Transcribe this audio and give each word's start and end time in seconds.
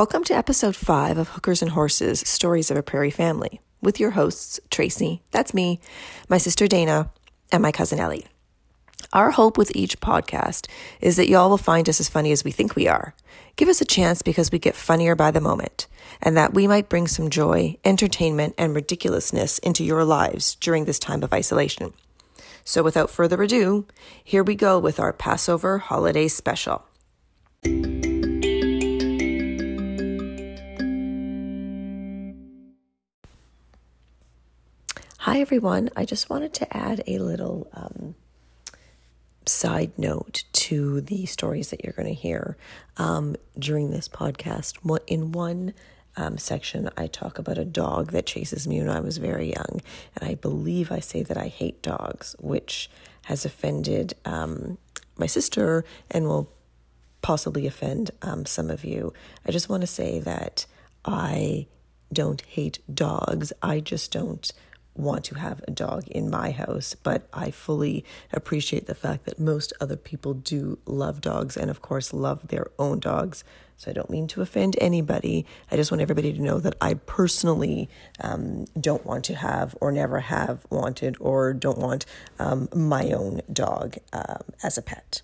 Welcome 0.00 0.24
to 0.24 0.34
episode 0.34 0.76
five 0.76 1.18
of 1.18 1.28
Hookers 1.28 1.60
and 1.60 1.72
Horses 1.72 2.20
Stories 2.20 2.70
of 2.70 2.78
a 2.78 2.82
Prairie 2.82 3.10
Family 3.10 3.60
with 3.82 4.00
your 4.00 4.12
hosts, 4.12 4.58
Tracy, 4.70 5.20
that's 5.30 5.52
me, 5.52 5.78
my 6.26 6.38
sister 6.38 6.66
Dana, 6.66 7.10
and 7.52 7.62
my 7.62 7.70
cousin 7.70 8.00
Ellie. 8.00 8.26
Our 9.12 9.32
hope 9.32 9.58
with 9.58 9.70
each 9.76 10.00
podcast 10.00 10.68
is 11.02 11.16
that 11.16 11.28
y'all 11.28 11.50
will 11.50 11.58
find 11.58 11.86
us 11.86 12.00
as 12.00 12.08
funny 12.08 12.32
as 12.32 12.44
we 12.44 12.50
think 12.50 12.74
we 12.74 12.88
are. 12.88 13.14
Give 13.56 13.68
us 13.68 13.82
a 13.82 13.84
chance 13.84 14.22
because 14.22 14.50
we 14.50 14.58
get 14.58 14.74
funnier 14.74 15.14
by 15.14 15.32
the 15.32 15.38
moment, 15.38 15.86
and 16.22 16.34
that 16.34 16.54
we 16.54 16.66
might 16.66 16.88
bring 16.88 17.06
some 17.06 17.28
joy, 17.28 17.76
entertainment, 17.84 18.54
and 18.56 18.74
ridiculousness 18.74 19.58
into 19.58 19.84
your 19.84 20.06
lives 20.06 20.54
during 20.54 20.86
this 20.86 20.98
time 20.98 21.22
of 21.22 21.34
isolation. 21.34 21.92
So 22.64 22.82
without 22.82 23.10
further 23.10 23.42
ado, 23.42 23.86
here 24.24 24.44
we 24.44 24.54
go 24.54 24.78
with 24.78 24.98
our 24.98 25.12
Passover 25.12 25.76
holiday 25.76 26.26
special. 26.26 26.86
Hi, 35.24 35.38
everyone. 35.42 35.90
I 35.94 36.06
just 36.06 36.30
wanted 36.30 36.54
to 36.54 36.74
add 36.74 37.02
a 37.06 37.18
little 37.18 37.68
um, 37.74 38.14
side 39.44 39.92
note 39.98 40.44
to 40.52 41.02
the 41.02 41.26
stories 41.26 41.68
that 41.68 41.84
you're 41.84 41.92
going 41.92 42.08
to 42.08 42.14
hear 42.14 42.56
um, 42.96 43.36
during 43.58 43.90
this 43.90 44.08
podcast. 44.08 44.78
In 45.06 45.32
one 45.32 45.74
um, 46.16 46.38
section, 46.38 46.88
I 46.96 47.06
talk 47.06 47.38
about 47.38 47.58
a 47.58 47.66
dog 47.66 48.12
that 48.12 48.24
chases 48.24 48.66
me 48.66 48.80
when 48.80 48.88
I 48.88 49.00
was 49.00 49.18
very 49.18 49.52
young. 49.52 49.82
And 50.16 50.26
I 50.26 50.36
believe 50.36 50.90
I 50.90 51.00
say 51.00 51.22
that 51.22 51.36
I 51.36 51.48
hate 51.48 51.82
dogs, 51.82 52.34
which 52.40 52.88
has 53.24 53.44
offended 53.44 54.14
um, 54.24 54.78
my 55.18 55.26
sister 55.26 55.84
and 56.10 56.28
will 56.28 56.50
possibly 57.20 57.66
offend 57.66 58.10
um, 58.22 58.46
some 58.46 58.70
of 58.70 58.86
you. 58.86 59.12
I 59.46 59.52
just 59.52 59.68
want 59.68 59.82
to 59.82 59.86
say 59.86 60.18
that 60.20 60.64
I 61.04 61.66
don't 62.10 62.40
hate 62.40 62.78
dogs. 62.92 63.52
I 63.62 63.80
just 63.80 64.12
don't 64.12 64.50
want 65.02 65.24
to 65.24 65.34
have 65.36 65.62
a 65.66 65.70
dog 65.70 66.06
in 66.08 66.30
my 66.30 66.50
house, 66.50 66.94
but 66.94 67.28
I 67.32 67.50
fully 67.50 68.04
appreciate 68.32 68.86
the 68.86 68.94
fact 68.94 69.24
that 69.24 69.38
most 69.38 69.72
other 69.80 69.96
people 69.96 70.34
do 70.34 70.78
love 70.86 71.20
dogs 71.20 71.56
and, 71.56 71.70
of 71.70 71.82
course, 71.82 72.12
love 72.12 72.48
their 72.48 72.68
own 72.78 73.00
dogs. 73.00 73.44
So 73.76 73.90
I 73.90 73.94
don't 73.94 74.10
mean 74.10 74.26
to 74.28 74.42
offend 74.42 74.76
anybody. 74.78 75.46
I 75.70 75.76
just 75.76 75.90
want 75.90 76.02
everybody 76.02 76.34
to 76.34 76.42
know 76.42 76.60
that 76.60 76.74
I 76.82 76.94
personally 76.94 77.88
um, 78.20 78.66
don't 78.78 79.06
want 79.06 79.24
to 79.24 79.34
have 79.34 79.74
or 79.80 79.90
never 79.90 80.20
have 80.20 80.66
wanted 80.68 81.16
or 81.18 81.54
don't 81.54 81.78
want 81.78 82.04
um, 82.38 82.68
my 82.74 83.10
own 83.10 83.40
dog 83.50 83.96
um, 84.12 84.42
as 84.62 84.76
a 84.76 84.82
pet. 84.82 85.22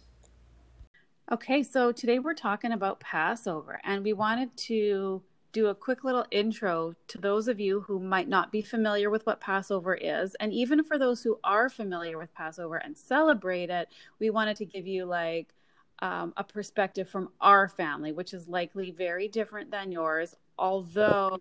Okay, 1.31 1.63
so 1.63 1.93
today 1.93 2.19
we're 2.19 2.35
talking 2.35 2.73
about 2.73 3.01
Passover, 3.01 3.81
and 3.83 4.05
we 4.05 4.13
wanted 4.13 4.57
to 4.57 5.23
do 5.57 5.69
a 5.69 5.75
quick 5.75 6.05
little 6.05 6.27
intro 6.31 6.95
to 7.09 7.17
those 7.17 7.49
of 7.49 7.59
you 7.59 7.81
who 7.81 7.99
might 7.99 8.29
not 8.29 8.53
be 8.53 8.61
familiar 8.61 9.09
with 9.09 9.25
what 9.25 9.41
Passover 9.41 9.95
is. 9.95 10.37
And 10.39 10.53
even 10.53 10.85
for 10.85 10.99
those 10.99 11.23
who 11.23 11.39
are 11.43 11.71
familiar 11.71 12.19
with 12.19 12.35
Passover 12.35 12.77
and 12.77 12.95
celebrate 12.95 13.71
it, 13.71 13.89
we 14.19 14.29
wanted 14.29 14.59
to 14.59 14.67
give 14.67 14.87
you 14.87 15.07
like 15.07 15.55
um, 16.01 16.34
a 16.37 16.45
perspective 16.45 17.09
from 17.09 17.31
our 17.41 17.69
family, 17.69 18.12
which 18.12 18.34
is 18.34 18.47
likely 18.47 18.91
very 18.91 19.29
different 19.29 19.71
than 19.71 19.91
yours. 19.91 20.37
Although 20.59 21.41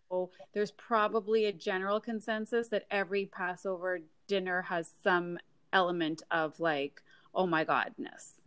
there's 0.53 0.71
probably 0.71 1.47
a 1.47 1.51
general 1.51 1.99
consensus 1.99 2.69
that 2.69 2.85
every 2.89 3.25
Passover 3.25 3.99
dinner 4.27 4.61
has 4.61 4.89
some 5.03 5.37
element 5.73 6.23
of 6.31 6.57
like, 6.61 7.01
oh 7.33 7.47
my 7.47 7.65
godness. 7.65 8.39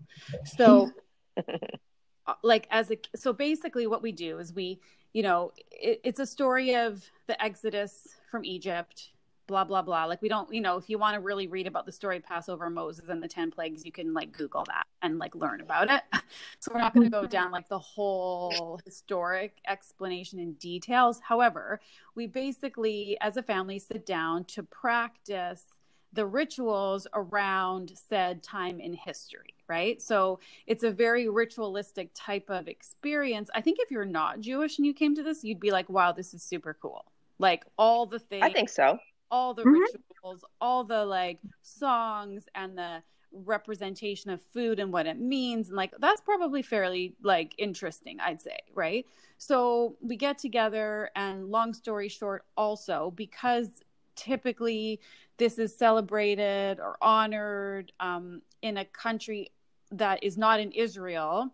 So, 0.47 0.93
Uh, 2.29 2.35
like, 2.45 2.69
as 2.71 2.93
a 2.93 2.99
so 3.17 3.33
basically, 3.33 3.89
what 3.89 4.03
we 4.03 4.13
do 4.13 4.39
is 4.39 4.53
we 4.53 4.81
you 5.13 5.23
know, 5.23 5.53
it, 5.71 6.01
it's 6.05 6.21
a 6.21 6.27
story 6.27 6.75
of 6.75 7.05
the 7.27 7.43
Exodus 7.43 8.09
from 8.31 8.45
Egypt, 8.45 9.11
blah, 9.47 9.65
blah, 9.65 9.83
blah. 9.83 10.05
Like, 10.05 10.21
we 10.21 10.29
don't, 10.29 10.53
you 10.53 10.61
know, 10.61 10.77
if 10.77 10.91
you 10.91 10.99
want 10.99 11.15
to 11.15 11.21
really 11.21 11.47
read 11.47 11.67
about 11.67 11.87
the 11.87 11.93
story 11.93 12.19
of 12.19 12.23
Passover, 12.23 12.69
Moses, 12.69 13.09
and 13.09 13.23
the 13.23 13.29
10 13.29 13.51
plagues, 13.51 13.85
you 13.85 13.93
can 13.93 14.13
like 14.13 14.37
Google 14.37 14.65
that 14.67 14.87
and 15.03 15.19
like 15.19 15.35
learn 15.35 15.61
about 15.61 15.91
it. 15.91 16.03
So, 16.61 16.73
we're 16.75 16.81
not 16.81 16.93
going 16.93 17.05
to 17.05 17.11
go 17.11 17.23
mm-hmm. 17.23 17.31
down 17.31 17.51
like 17.53 17.69
the 17.69 17.79
whole 17.79 18.81
historic 18.85 19.57
explanation 19.67 20.39
in 20.39 20.55
details. 20.55 21.21
However, 21.21 21.81
we 22.15 22.27
basically, 22.27 23.17
as 23.21 23.37
a 23.37 23.43
family, 23.43 23.79
sit 23.79 24.05
down 24.05 24.45
to 24.47 24.63
practice 24.63 25.65
the 26.13 26.27
rituals 26.27 27.07
around 27.15 27.93
said 28.09 28.43
time 28.43 28.81
in 28.81 28.93
history, 28.93 29.55
right? 29.69 30.01
So 30.01 30.41
it's 30.67 30.83
a 30.83 30.91
very 30.91 31.29
ritualistic 31.29 32.11
type 32.15 32.49
of 32.49 32.69
experience. 32.69 33.51
I 33.55 33.61
think 33.61 33.79
if 33.81 33.91
you're 33.91 34.05
not 34.05 34.41
Jewish 34.41 34.79
and 34.79 34.87
you 34.87 34.95
came 34.95 35.15
to 35.15 35.23
this, 35.23 35.45
you'd 35.45 35.61
be 35.61 35.71
like, 35.71 35.89
wow, 35.89 36.13
this 36.13 36.35
is 36.35 36.43
super 36.43 36.77
cool. 36.81 37.05
Like 37.39 37.65
all 37.77 38.07
the 38.07 38.19
things. 38.19 38.43
I 38.45 38.53
think 38.53 38.69
so. 38.69 38.99
All 39.31 39.55
the 39.55 39.63
mm-hmm. 39.63 39.73
rituals, 39.73 40.45
all 40.61 40.85
the 40.85 41.05
like 41.05 41.39
songs 41.63 42.49
and 42.55 42.77
the 42.77 43.03
representation 43.31 44.31
of 44.31 44.41
food 44.41 44.81
and 44.81 44.91
what 44.91 45.07
it 45.07 45.21
means 45.21 45.69
and 45.69 45.77
like 45.77 45.93
that's 46.01 46.23
probably 46.23 46.63
fairly 46.63 47.15
like 47.23 47.55
interesting 47.59 48.19
i'd 48.21 48.41
say 48.41 48.57
right 48.75 49.05
so 49.37 49.97
we 50.01 50.17
get 50.17 50.39
together 50.39 51.11
and 51.15 51.51
long 51.51 51.75
story 51.75 52.09
short 52.09 52.47
also 52.57 53.13
because 53.17 53.83
typically 54.17 54.99
this 55.37 55.59
is 55.59 55.75
celebrated 55.77 56.81
or 56.81 56.97
honored 57.01 57.93
um, 58.01 58.43
in 58.63 58.79
a 58.79 58.85
country 58.85 59.53
that 59.93 60.23
is 60.23 60.37
not 60.37 60.61
in 60.61 60.73
Israel, 60.73 61.53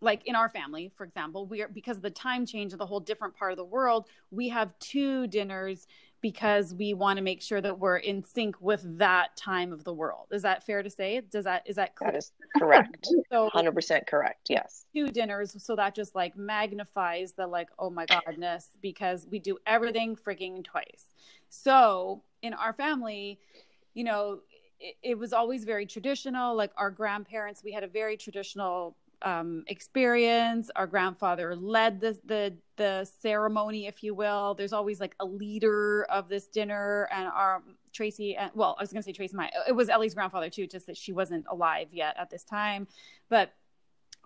like 0.00 0.26
in 0.26 0.36
our 0.36 0.48
family, 0.48 0.92
for 0.96 1.04
example, 1.04 1.46
we 1.46 1.62
are 1.62 1.68
because 1.68 1.96
of 1.96 2.02
the 2.02 2.10
time 2.10 2.46
change 2.46 2.72
of 2.72 2.78
the 2.78 2.86
whole 2.86 3.00
different 3.00 3.34
part 3.34 3.50
of 3.50 3.58
the 3.58 3.64
world, 3.64 4.06
we 4.30 4.48
have 4.48 4.78
two 4.78 5.26
dinners 5.26 5.86
because 6.20 6.74
we 6.74 6.94
want 6.94 7.16
to 7.16 7.22
make 7.22 7.40
sure 7.40 7.60
that 7.60 7.78
we're 7.78 7.98
in 7.98 8.22
sync 8.22 8.60
with 8.60 8.82
that 8.98 9.36
time 9.36 9.72
of 9.72 9.84
the 9.84 9.92
world. 9.92 10.26
Is 10.32 10.42
that 10.42 10.64
fair 10.64 10.82
to 10.82 10.90
say? 10.90 11.20
Does 11.30 11.44
that 11.44 11.62
is 11.66 11.76
that 11.76 11.94
clear? 11.94 12.12
That 12.12 12.18
is 12.18 12.32
correct. 12.56 13.08
so 13.30 13.50
100% 13.54 14.06
correct. 14.06 14.46
Yes. 14.48 14.84
Two 14.94 15.08
dinners 15.08 15.56
so 15.62 15.76
that 15.76 15.94
just 15.94 16.14
like 16.14 16.36
magnifies 16.36 17.32
the 17.32 17.46
like 17.46 17.68
oh 17.78 17.90
my 17.90 18.06
godness 18.06 18.66
because 18.80 19.26
we 19.30 19.38
do 19.38 19.58
everything 19.66 20.16
freaking 20.16 20.64
twice. 20.64 21.06
So, 21.50 22.22
in 22.42 22.52
our 22.52 22.72
family, 22.72 23.40
you 23.94 24.04
know, 24.04 24.40
it, 24.80 24.96
it 25.02 25.18
was 25.18 25.32
always 25.32 25.64
very 25.64 25.86
traditional 25.86 26.54
like 26.54 26.72
our 26.76 26.90
grandparents 26.90 27.62
we 27.64 27.72
had 27.72 27.84
a 27.84 27.88
very 27.88 28.16
traditional 28.16 28.96
um, 29.22 29.64
experience. 29.66 30.70
Our 30.76 30.86
grandfather 30.86 31.56
led 31.56 32.00
the, 32.00 32.18
the 32.24 32.56
the 32.76 33.08
ceremony, 33.20 33.86
if 33.86 34.02
you 34.02 34.14
will. 34.14 34.54
There's 34.54 34.72
always 34.72 35.00
like 35.00 35.14
a 35.20 35.24
leader 35.24 36.04
of 36.04 36.28
this 36.28 36.46
dinner, 36.46 37.08
and 37.12 37.28
our 37.28 37.62
Tracy 37.92 38.36
and 38.36 38.50
well, 38.54 38.76
I 38.78 38.82
was 38.82 38.90
to 38.90 39.02
say 39.02 39.12
Tracy. 39.12 39.36
My 39.36 39.50
it 39.66 39.72
was 39.72 39.88
Ellie's 39.88 40.14
grandfather 40.14 40.50
too, 40.50 40.66
just 40.66 40.86
that 40.86 40.96
she 40.96 41.12
wasn't 41.12 41.46
alive 41.50 41.88
yet 41.92 42.16
at 42.16 42.30
this 42.30 42.44
time, 42.44 42.86
but 43.28 43.52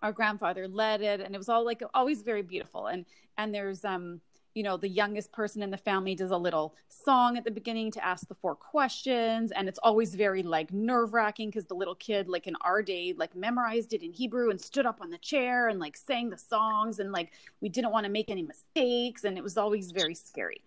our 0.02 0.12
grandfather 0.12 0.68
led 0.68 1.00
it, 1.00 1.20
and 1.20 1.34
it 1.34 1.38
was 1.38 1.48
all 1.48 1.64
like 1.64 1.82
always 1.94 2.22
very 2.22 2.42
beautiful. 2.42 2.86
And 2.86 3.06
and 3.38 3.54
there's 3.54 3.84
um 3.84 4.20
you 4.54 4.62
know 4.62 4.76
the 4.76 4.88
youngest 4.88 5.32
person 5.32 5.62
in 5.62 5.70
the 5.70 5.76
family 5.76 6.14
does 6.14 6.30
a 6.30 6.36
little 6.36 6.74
song 6.88 7.36
at 7.36 7.44
the 7.44 7.50
beginning 7.50 7.90
to 7.90 8.04
ask 8.04 8.28
the 8.28 8.34
four 8.34 8.54
questions 8.54 9.50
and 9.52 9.68
it's 9.68 9.78
always 9.82 10.14
very 10.14 10.42
like 10.42 10.72
nerve 10.72 11.14
wracking 11.14 11.48
because 11.48 11.66
the 11.66 11.74
little 11.74 11.94
kid 11.94 12.28
like 12.28 12.46
in 12.46 12.54
our 12.62 12.82
day 12.82 13.14
like 13.16 13.34
memorized 13.34 13.92
it 13.92 14.02
in 14.02 14.12
hebrew 14.12 14.50
and 14.50 14.60
stood 14.60 14.86
up 14.86 15.00
on 15.00 15.10
the 15.10 15.18
chair 15.18 15.68
and 15.68 15.80
like 15.80 15.96
sang 15.96 16.30
the 16.30 16.38
songs 16.38 16.98
and 16.98 17.12
like 17.12 17.32
we 17.60 17.68
didn't 17.68 17.92
want 17.92 18.04
to 18.04 18.10
make 18.10 18.30
any 18.30 18.42
mistakes 18.42 19.24
and 19.24 19.38
it 19.38 19.42
was 19.42 19.56
always 19.56 19.90
very 19.90 20.14
scary 20.14 20.60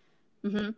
mm-hmm. 0.44 0.70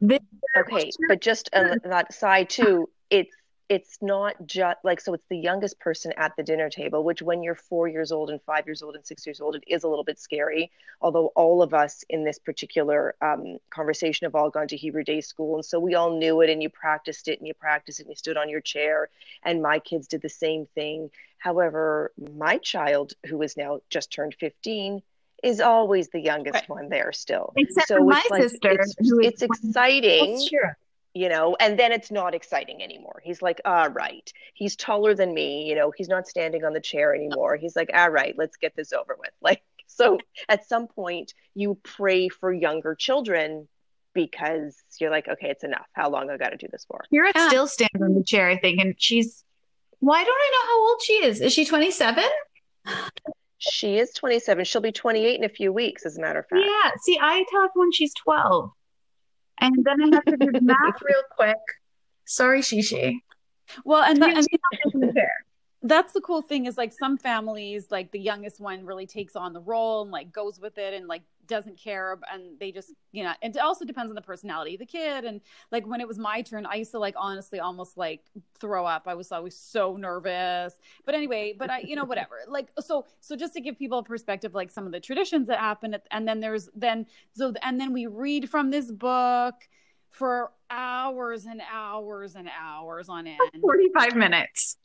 okay 0.58 0.92
but 1.08 1.22
just 1.22 1.50
on 1.54 1.80
that 1.84 2.14
side 2.14 2.50
too 2.50 2.90
it's 3.10 3.36
it's 3.70 3.98
not 4.02 4.36
just 4.46 4.78
like 4.84 5.02
so 5.02 5.14
it's 5.14 5.28
the 5.30 5.38
youngest 5.38 5.80
person 5.80 6.14
at 6.16 6.34
the 6.38 6.44
dinner 6.44 6.70
table 6.70 7.04
which 7.04 7.22
when 7.22 7.44
you're 7.44 7.56
four 7.56 7.88
years 7.88 8.12
old 8.12 8.30
and 8.30 8.42
five 8.44 8.66
years 8.66 8.82
old 8.82 8.96
and 8.96 9.06
six 9.06 9.26
years 9.26 9.42
old 9.42 9.56
it 9.56 9.64
is 9.68 9.84
a 9.84 9.88
little 9.88 10.04
bit 10.04 10.20
scary. 10.20 10.72
Although 11.02 11.28
all 11.36 11.62
of 11.62 11.74
us 11.74 12.04
in 12.10 12.24
this 12.24 12.40
particular 12.40 13.16
um, 13.22 13.58
conversation 13.70 14.26
have 14.26 14.36
all 14.36 14.50
gone 14.50 14.68
to 14.70 14.78
hebrew 14.78 15.04
day 15.04 15.22
school 15.22 15.56
and 15.56 15.66
so 15.66 15.80
we 15.80 15.96
all 15.96 16.18
knew 16.18 16.42
it 16.42 16.50
and 16.50 16.64
you 16.64 16.70
practiced 16.70 17.28
it 17.28 17.40
and 17.40 17.48
you 17.48 17.54
practiced 17.54 18.00
it 18.00 18.04
and 18.04 18.12
you 18.12 18.16
stood 18.16 18.38
on 18.38 18.50
your 18.50 18.62
chair 18.62 19.10
and 19.44 19.62
my 19.62 19.80
kids 19.80 20.08
did 20.08 20.22
the 20.22 20.30
same 20.30 20.66
thing. 20.74 21.10
However 21.38 22.14
my 22.36 22.58
child 22.58 23.14
who 23.26 23.42
is 23.42 23.58
now 23.58 23.80
just 23.90 24.12
turned 24.12 24.36
15 24.40 25.02
is 25.44 25.60
always 25.60 26.08
the 26.10 26.20
youngest 26.20 26.56
right. 26.56 26.70
one 26.70 26.90
there 26.90 27.12
still. 27.12 27.54
Except 27.58 27.88
so 27.90 27.98
for 27.98 28.06
my 28.06 28.24
like, 28.32 28.44
sister 28.44 28.72
it's, 28.72 28.96
it's 29.00 29.42
exciting. 29.42 30.42
sure 30.48 30.78
you 31.18 31.30
know 31.30 31.58
and 31.60 31.80
then 31.80 31.92
it's 31.92 32.12
not 32.12 32.36
exciting 32.36 32.82
anymore 32.84 33.22
he's 33.24 33.42
like 33.42 33.60
all 33.66 33.90
right 33.90 34.32
he's 34.54 34.76
taller 34.76 35.16
than 35.16 35.34
me 35.34 35.68
you 35.68 35.76
know 35.76 35.92
he's 35.96 36.08
not 36.08 36.28
standing 36.28 36.64
on 36.64 36.74
the 36.74 36.80
chair 36.80 37.16
anymore 37.16 37.56
he's 37.56 37.76
like 37.76 37.90
all 37.94 38.10
right 38.10 38.36
let's 38.38 38.56
get 38.58 38.76
this 38.76 38.94
over 38.94 39.18
with 39.20 39.32
like 39.42 39.62
so 39.88 40.20
at 40.48 40.68
some 40.68 40.88
point 40.88 41.34
you 41.56 41.78
pray 41.84 42.30
for 42.30 42.54
younger 42.54 42.94
children 42.94 43.68
because 44.14 44.78
you're 45.00 45.12
like 45.12 45.28
okay 45.28 45.50
it's 45.50 45.64
enough 45.64 45.88
how 45.94 46.10
long 46.10 46.30
i 46.30 46.38
got 46.38 46.50
to 46.50 46.58
do 46.58 46.68
this 46.72 46.86
for 46.88 47.04
Kira 47.12 47.32
yeah. 47.36 47.48
still 47.48 47.68
standing 47.68 48.04
on 48.04 48.14
the 48.14 48.24
chair 48.24 48.48
i 48.48 48.58
think 48.58 48.80
and 48.80 48.96
she's 48.98 49.44
why 50.00 50.24
don't 50.24 50.30
i 50.30 50.52
know 50.52 50.68
how 50.68 50.90
old 50.90 51.02
she 51.02 51.14
is 51.24 51.42
is 51.42 51.54
she 51.54 51.66
27 51.66 52.24
She 53.60 53.98
is 53.98 54.12
27. 54.14 54.66
She'll 54.66 54.82
be 54.82 54.92
28 54.92 55.40
in 55.40 55.44
a 55.44 55.50
few 55.50 55.74
weeks, 55.74 56.06
as 56.06 56.18
a 56.18 56.22
matter 56.22 56.40
of 56.40 56.48
fact. 56.48 56.62
Yeah. 56.64 56.92
See, 57.02 57.18
I 57.20 57.44
tell 57.50 57.64
everyone 57.64 57.92
she's 57.92 58.14
12. 58.14 58.72
And 59.60 59.76
then 59.84 60.02
I 60.02 60.16
have 60.16 60.26
to 60.26 60.38
do 60.38 60.52
math 60.62 61.02
real 61.02 61.24
quick. 61.36 61.58
Sorry, 62.26 62.62
Shishi. 62.62 63.20
Well, 63.84 64.04
and, 64.04 64.22
that, 64.22 64.38
and. 64.38 64.48
That's 65.84 66.14
the 66.14 66.22
cool 66.22 66.42
thing 66.42 66.66
is 66.66 66.78
like 66.78 66.92
some 66.92 67.18
families 67.18 67.88
like 67.92 68.12
the 68.12 68.20
youngest 68.20 68.60
one 68.60 68.86
really 68.86 69.06
takes 69.06 69.36
on 69.36 69.54
the 69.54 69.62
role 69.62 70.02
and 70.02 70.12
like 70.12 70.32
goes 70.32 70.60
with 70.60 70.78
it 70.78 70.94
and 70.94 71.08
like 71.08 71.22
doesn't 71.48 71.78
care 71.78 72.20
and 72.32 72.60
they 72.60 72.72
just 72.72 72.94
you 73.12 73.24
know 73.24 73.32
and 73.42 73.56
it 73.56 73.60
also 73.60 73.86
depends 73.86 74.12
on 74.12 74.16
the 74.16 74.22
personality 74.22 74.74
of 74.74 74.80
the 74.80 74.86
kid. 74.86 75.24
And 75.24 75.40
like 75.72 75.88
when 75.88 76.02
it 76.02 76.08
was 76.08 76.18
my 76.18 76.42
turn 76.42 76.66
i 76.66 76.76
used 76.76 76.92
to 76.92 77.00
like 77.00 77.16
honestly 77.18 77.60
almost 77.60 77.98
like 77.98 78.22
throw 78.60 78.86
up. 78.86 79.04
I 79.08 79.14
was 79.14 79.32
always 79.32 79.56
so 79.56 79.96
nervous. 79.96 80.74
But 81.06 81.16
anyway 81.16 81.56
but 81.58 81.70
i 81.70 81.80
you 81.80 81.96
know 81.96 82.06
whatever. 82.06 82.38
Like 82.48 82.70
so 82.80 83.06
so 83.20 83.36
just 83.36 83.54
to 83.54 83.62
give 83.62 83.78
people 83.78 84.00
a 84.00 84.04
perspective 84.04 84.56
like 84.56 84.72
some 84.72 84.86
of 84.86 84.92
the 84.92 85.00
traditions 85.00 85.48
that 85.48 85.60
happen 85.60 85.96
and 86.12 86.28
then 86.28 86.40
there's 86.40 86.70
then 86.76 87.06
so 87.34 87.54
and 87.62 87.80
then 87.80 87.94
we 87.94 88.08
read 88.08 88.50
from 88.50 88.72
this 88.72 88.92
book 88.92 89.56
for 90.10 90.52
hours 90.70 91.46
and 91.46 91.62
hours 91.72 92.36
and 92.36 92.50
hours 92.60 93.10
on 93.10 93.28
end. 93.28 93.38
45 93.62 94.16
minutes. 94.16 94.78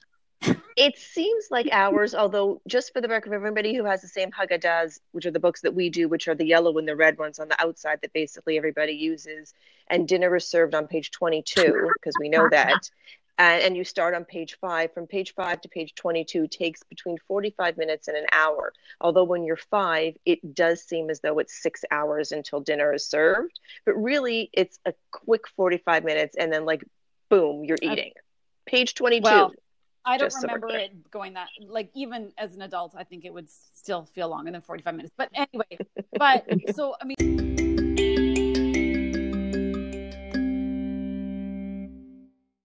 It 0.77 0.99
seems 0.99 1.49
like 1.51 1.69
ours, 1.71 2.15
although 2.15 2.61
just 2.67 2.93
for 2.93 3.01
the 3.01 3.09
record 3.09 3.29
of 3.29 3.35
everybody 3.35 3.75
who 3.75 3.85
has 3.85 4.01
the 4.01 4.09
same 4.09 4.31
Haggadahs, 4.31 5.01
which 5.13 5.27
are 5.27 5.31
the 5.31 5.41
books 5.41 5.61
that 5.63 5.75
we 5.75 5.91
do, 5.91 6.09
which 6.09 6.29
are 6.29 6.35
the 6.35 6.47
yellow 6.47 6.77
and 6.79 6.89
the 6.89 6.97
red 6.97 7.19
ones 7.19 7.39
on 7.39 7.49
the 7.49 7.61
outside 7.61 8.01
that 8.03 8.13
basically 8.13 8.57
everybody 8.57 8.95
uses, 8.95 9.53
and 9.89 10.09
dinner 10.09 10.35
is 10.35 10.49
served 10.49 10.75
on 10.75 10.87
page 10.87 11.11
22 11.11 11.91
because 11.95 12.15
we 12.19 12.29
know 12.29 12.49
that. 12.51 12.91
And, 13.39 13.63
and 13.63 13.77
you 13.77 13.85
start 13.85 14.15
on 14.15 14.25
page 14.25 14.59
five. 14.61 14.93
From 14.93 15.07
page 15.07 15.35
five 15.35 15.61
to 15.63 15.69
page 15.69 15.95
22 15.95 16.49
takes 16.49 16.83
between 16.85 17.17
45 17.29 17.77
minutes 17.77 18.09
and 18.09 18.17
an 18.17 18.27
hour. 18.31 18.73
Although 19.01 19.25
when 19.25 19.45
you're 19.45 19.57
five, 19.57 20.17
it 20.25 20.55
does 20.55 20.83
seem 20.83 21.11
as 21.11 21.21
though 21.21 21.39
it's 21.39 21.63
six 21.63 21.83
hours 21.91 22.33
until 22.33 22.61
dinner 22.61 22.93
is 22.93 23.07
served. 23.07 23.59
But 23.85 23.95
really, 23.95 24.51
it's 24.53 24.79
a 24.85 24.95
quick 25.11 25.49
45 25.49 26.05
minutes, 26.05 26.37
and 26.37 26.53
then 26.53 26.65
like, 26.65 26.85
boom, 27.29 27.65
you're 27.65 27.79
eating. 27.81 28.13
Page 28.67 28.95
22. 28.95 29.25
Well, 29.25 29.53
I 30.05 30.19
don't 30.19 30.27
Just 30.27 30.41
so 30.41 30.49
we're 30.49 30.55
remember 30.55 30.77
it 30.77 31.11
going 31.13 31.35
that 31.35 31.49
like 31.69 31.91
even 31.95 32.33
as 32.37 32.57
an 32.57 32.63
adult, 32.63 32.95
I 32.97 33.05
think 33.05 33.25
it 33.25 33.33
would 33.33 33.49
still 33.49 34.05
feel 34.05 34.29
longer 34.29 34.51
than 34.51 34.61
45 34.61 34.95
minutes. 34.97 35.15
But 35.17 35.31
anyway, 35.33 35.79
but 36.19 36.45
so 36.75 36.97
I 37.01 37.05
mean 37.05 37.17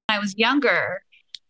when 0.07 0.17
I 0.17 0.19
was 0.19 0.35
younger, 0.35 1.03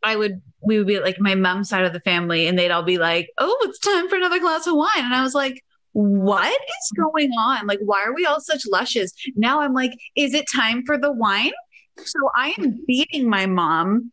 I 0.04 0.18
would 0.18 0.42
we 0.62 0.78
would 0.78 0.88
be 0.88 1.00
like 1.00 1.22
my 1.22 1.36
mom's 1.36 1.70
side 1.70 1.86
of 1.86 1.94
the 1.94 2.02
family, 2.02 2.48
and 2.48 2.60
they'd 2.60 2.72
all 2.72 2.84
be 2.84 2.98
like, 2.98 3.30
"Oh, 3.38 3.58
it's 3.62 3.80
time 3.80 4.10
for 4.10 4.18
another 4.18 4.40
glass 4.40 4.68
of 4.68 4.76
wine," 4.76 4.90
and 4.98 5.16
I 5.16 5.24
was 5.24 5.34
like. 5.34 5.64
What 5.94 6.54
is 6.54 6.92
going 6.96 7.32
on? 7.32 7.66
Like, 7.66 7.80
why 7.80 8.04
are 8.04 8.14
we 8.14 8.24
all 8.24 8.40
such 8.40 8.68
lushes? 8.72 9.16
Now 9.36 9.62
I'm 9.62 9.74
like, 9.74 9.94
is 10.16 10.36
it 10.36 10.46
time 10.54 10.84
for 10.86 10.96
the 10.96 11.12
wine? 11.12 11.54
So 11.98 12.20
I 12.36 12.54
am 12.60 12.84
beating 12.86 13.28
my 13.28 13.48
mom 13.48 14.12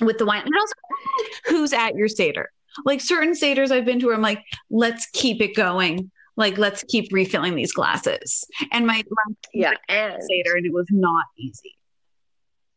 with 0.00 0.18
the 0.18 0.26
wine. 0.26 0.42
And 0.44 0.54
also, 0.54 0.74
who's 1.46 1.72
at 1.72 1.94
your 1.94 2.08
Seder? 2.08 2.50
Like 2.84 3.00
certain 3.00 3.32
Seders 3.32 3.70
I've 3.70 3.84
been 3.84 3.98
to 4.00 4.06
where 4.06 4.14
I'm 4.14 4.22
like, 4.22 4.44
let's 4.70 5.06
keep 5.12 5.40
it 5.40 5.54
going. 5.54 6.10
Like, 6.36 6.56
let's 6.56 6.84
keep 6.84 7.12
refilling 7.12 7.56
these 7.56 7.72
glasses. 7.72 8.44
And 8.70 8.86
my, 8.86 9.02
Yeah. 9.52 9.72
And 9.88 10.22
Seder, 10.22 10.56
and 10.56 10.64
it 10.64 10.72
was 10.72 10.86
not 10.88 11.24
easy. 11.36 11.76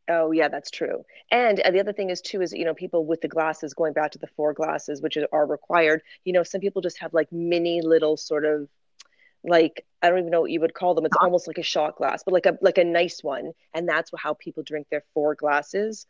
Oh, 0.10 0.32
yeah, 0.32 0.48
that's 0.48 0.72
true. 0.72 1.06
And 1.32 1.60
uh, 1.60 1.72
the 1.72 1.80
other 1.80 1.94
thing 1.94 2.10
is 2.10 2.22
too 2.22 2.42
is 2.42 2.52
you 2.52 2.66
know 2.66 2.74
people 2.74 3.06
with 3.06 3.22
the 3.22 3.28
glasses 3.28 3.74
going 3.74 3.94
back 3.94 4.12
to 4.12 4.20
the 4.20 4.28
four 4.36 4.54
glasses 4.54 5.02
which 5.02 5.16
are 5.16 5.28
are 5.32 5.46
required. 5.46 6.02
You 6.26 6.34
know, 6.34 6.44
some 6.44 6.60
people 6.60 6.82
just 6.82 7.00
have 7.00 7.14
like 7.14 7.32
mini 7.32 7.82
little 7.82 8.18
sort 8.18 8.46
of 8.46 8.68
like 9.44 9.86
I 10.02 10.10
don't 10.10 10.20
even 10.20 10.32
know 10.32 10.42
what 10.42 10.52
you 10.52 10.60
would 10.60 10.74
call 10.74 10.96
them. 10.96 11.06
It's 11.06 11.18
almost 11.22 11.48
like 11.48 11.58
a 11.58 11.64
shot 11.64 11.98
glass, 11.98 12.24
but 12.24 12.34
like 12.34 12.46
a 12.46 12.58
like 12.62 12.78
a 12.78 12.84
nice 12.84 13.24
one, 13.24 13.54
and 13.74 13.88
that's 13.88 14.12
how 14.18 14.34
people 14.34 14.64
drink 14.64 14.88
their 14.90 15.04
four 15.14 15.36
glasses. 15.36 16.06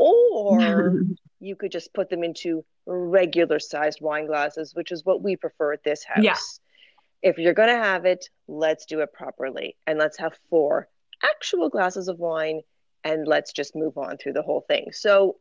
Or 0.00 1.02
you 1.40 1.56
could 1.56 1.72
just 1.72 1.92
put 1.92 2.08
them 2.08 2.24
into 2.24 2.64
regular 2.86 3.58
sized 3.58 4.00
wine 4.00 4.26
glasses, 4.26 4.74
which 4.74 4.92
is 4.92 5.04
what 5.04 5.22
we 5.22 5.36
prefer 5.36 5.72
at 5.72 5.84
this 5.84 6.04
house. 6.04 6.24
Yeah. 6.24 6.36
If 7.22 7.38
you're 7.38 7.54
going 7.54 7.68
to 7.68 7.82
have 7.82 8.06
it, 8.06 8.30
let's 8.48 8.86
do 8.86 9.00
it 9.00 9.12
properly 9.12 9.76
and 9.86 9.98
let's 9.98 10.18
have 10.18 10.38
four 10.48 10.88
actual 11.22 11.68
glasses 11.68 12.08
of 12.08 12.18
wine 12.18 12.62
and 13.04 13.28
let's 13.28 13.52
just 13.52 13.76
move 13.76 13.98
on 13.98 14.16
through 14.16 14.32
the 14.32 14.42
whole 14.42 14.62
thing. 14.62 14.92
So, 14.92 15.36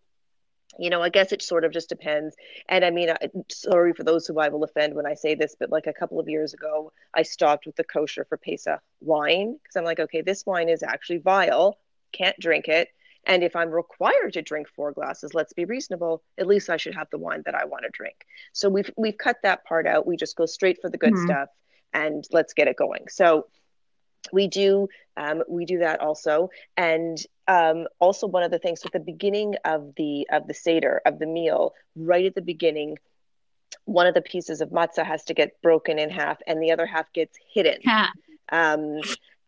you 0.78 0.90
know, 0.90 1.02
I 1.02 1.10
guess 1.10 1.32
it 1.32 1.42
sort 1.42 1.64
of 1.64 1.72
just 1.72 1.88
depends. 1.88 2.36
And 2.68 2.84
I 2.84 2.92
mean, 2.92 3.10
I, 3.10 3.30
sorry 3.50 3.94
for 3.94 4.04
those 4.04 4.28
who 4.28 4.40
I 4.40 4.50
will 4.50 4.64
offend 4.64 4.94
when 4.94 5.06
I 5.06 5.14
say 5.14 5.36
this, 5.36 5.56
but 5.58 5.72
like 5.72 5.88
a 5.88 5.94
couple 5.94 6.20
of 6.20 6.28
years 6.28 6.54
ago, 6.54 6.92
I 7.14 7.24
stopped 7.24 7.66
with 7.66 7.78
the 7.78 7.84
kosher 7.86 8.26
for 8.26 8.38
Pesach 8.38 8.82
wine 9.00 9.58
because 9.62 9.76
I'm 9.78 9.86
like, 9.86 10.00
okay, 10.00 10.22
this 10.22 10.46
wine 10.46 10.68
is 10.68 10.84
actually 10.84 11.20
vile, 11.20 11.78
can't 12.12 12.38
drink 12.40 12.68
it. 12.68 12.90
And 13.30 13.44
if 13.44 13.56
I'm 13.56 13.70
required 13.70 14.34
to 14.34 14.42
drink 14.42 14.68
four 14.68 14.92
glasses, 14.92 15.34
let's 15.34 15.54
be 15.54 15.64
reasonable. 15.66 16.24
At 16.38 16.48
least 16.48 16.70
I 16.70 16.78
should 16.78 16.96
have 16.96 17.08
the 17.12 17.20
wine 17.20 17.44
that 17.46 17.56
I 17.56 17.66
want 17.66 17.84
to 17.84 17.90
drink. 17.94 18.26
So 18.54 18.70
we've 18.70 18.92
we've 18.98 19.18
cut 19.18 19.38
that 19.44 19.64
part 19.66 19.86
out. 19.88 20.08
We 20.08 20.18
just 20.18 20.36
go 20.36 20.46
straight 20.48 20.81
for 20.81 20.90
the 20.90 20.98
good 20.98 21.14
Mhm. 21.14 21.24
stuff 21.24 21.50
and 21.94 22.26
let's 22.31 22.54
get 22.54 22.68
it 22.68 22.76
going. 22.76 23.08
So 23.08 23.48
we 24.34 24.48
do 24.48 24.90
um, 25.16 25.44
we 25.48 25.66
do 25.66 25.80
that 25.80 26.02
also 26.02 26.50
and 26.76 27.18
um, 27.48 27.88
also 28.00 28.28
one 28.28 28.44
of 28.44 28.52
the 28.52 28.60
things 28.60 28.84
at 28.86 28.92
the 28.92 29.00
beginning 29.00 29.56
of 29.64 29.94
the 29.96 30.28
of 30.32 30.48
the 30.48 30.54
seder 30.54 31.02
of 31.06 31.20
the 31.20 31.25
meal 31.25 31.74
right 31.96 32.25
at 32.25 32.36
the 32.36 32.42
beginning 32.42 32.98
one 33.86 34.08
of 34.08 34.14
the 34.14 34.22
pieces 34.22 34.62
of 34.62 34.70
matzah 34.70 35.06
has 35.06 35.24
to 35.25 35.34
get 35.34 35.62
broken 35.62 35.98
in 36.00 36.10
half 36.10 36.38
and 36.48 36.62
the 36.62 36.72
other 36.72 36.86
half 36.86 37.12
gets 37.14 37.38
hidden 37.54 37.80
Yeah. 37.84 38.08
um, 38.52 39.00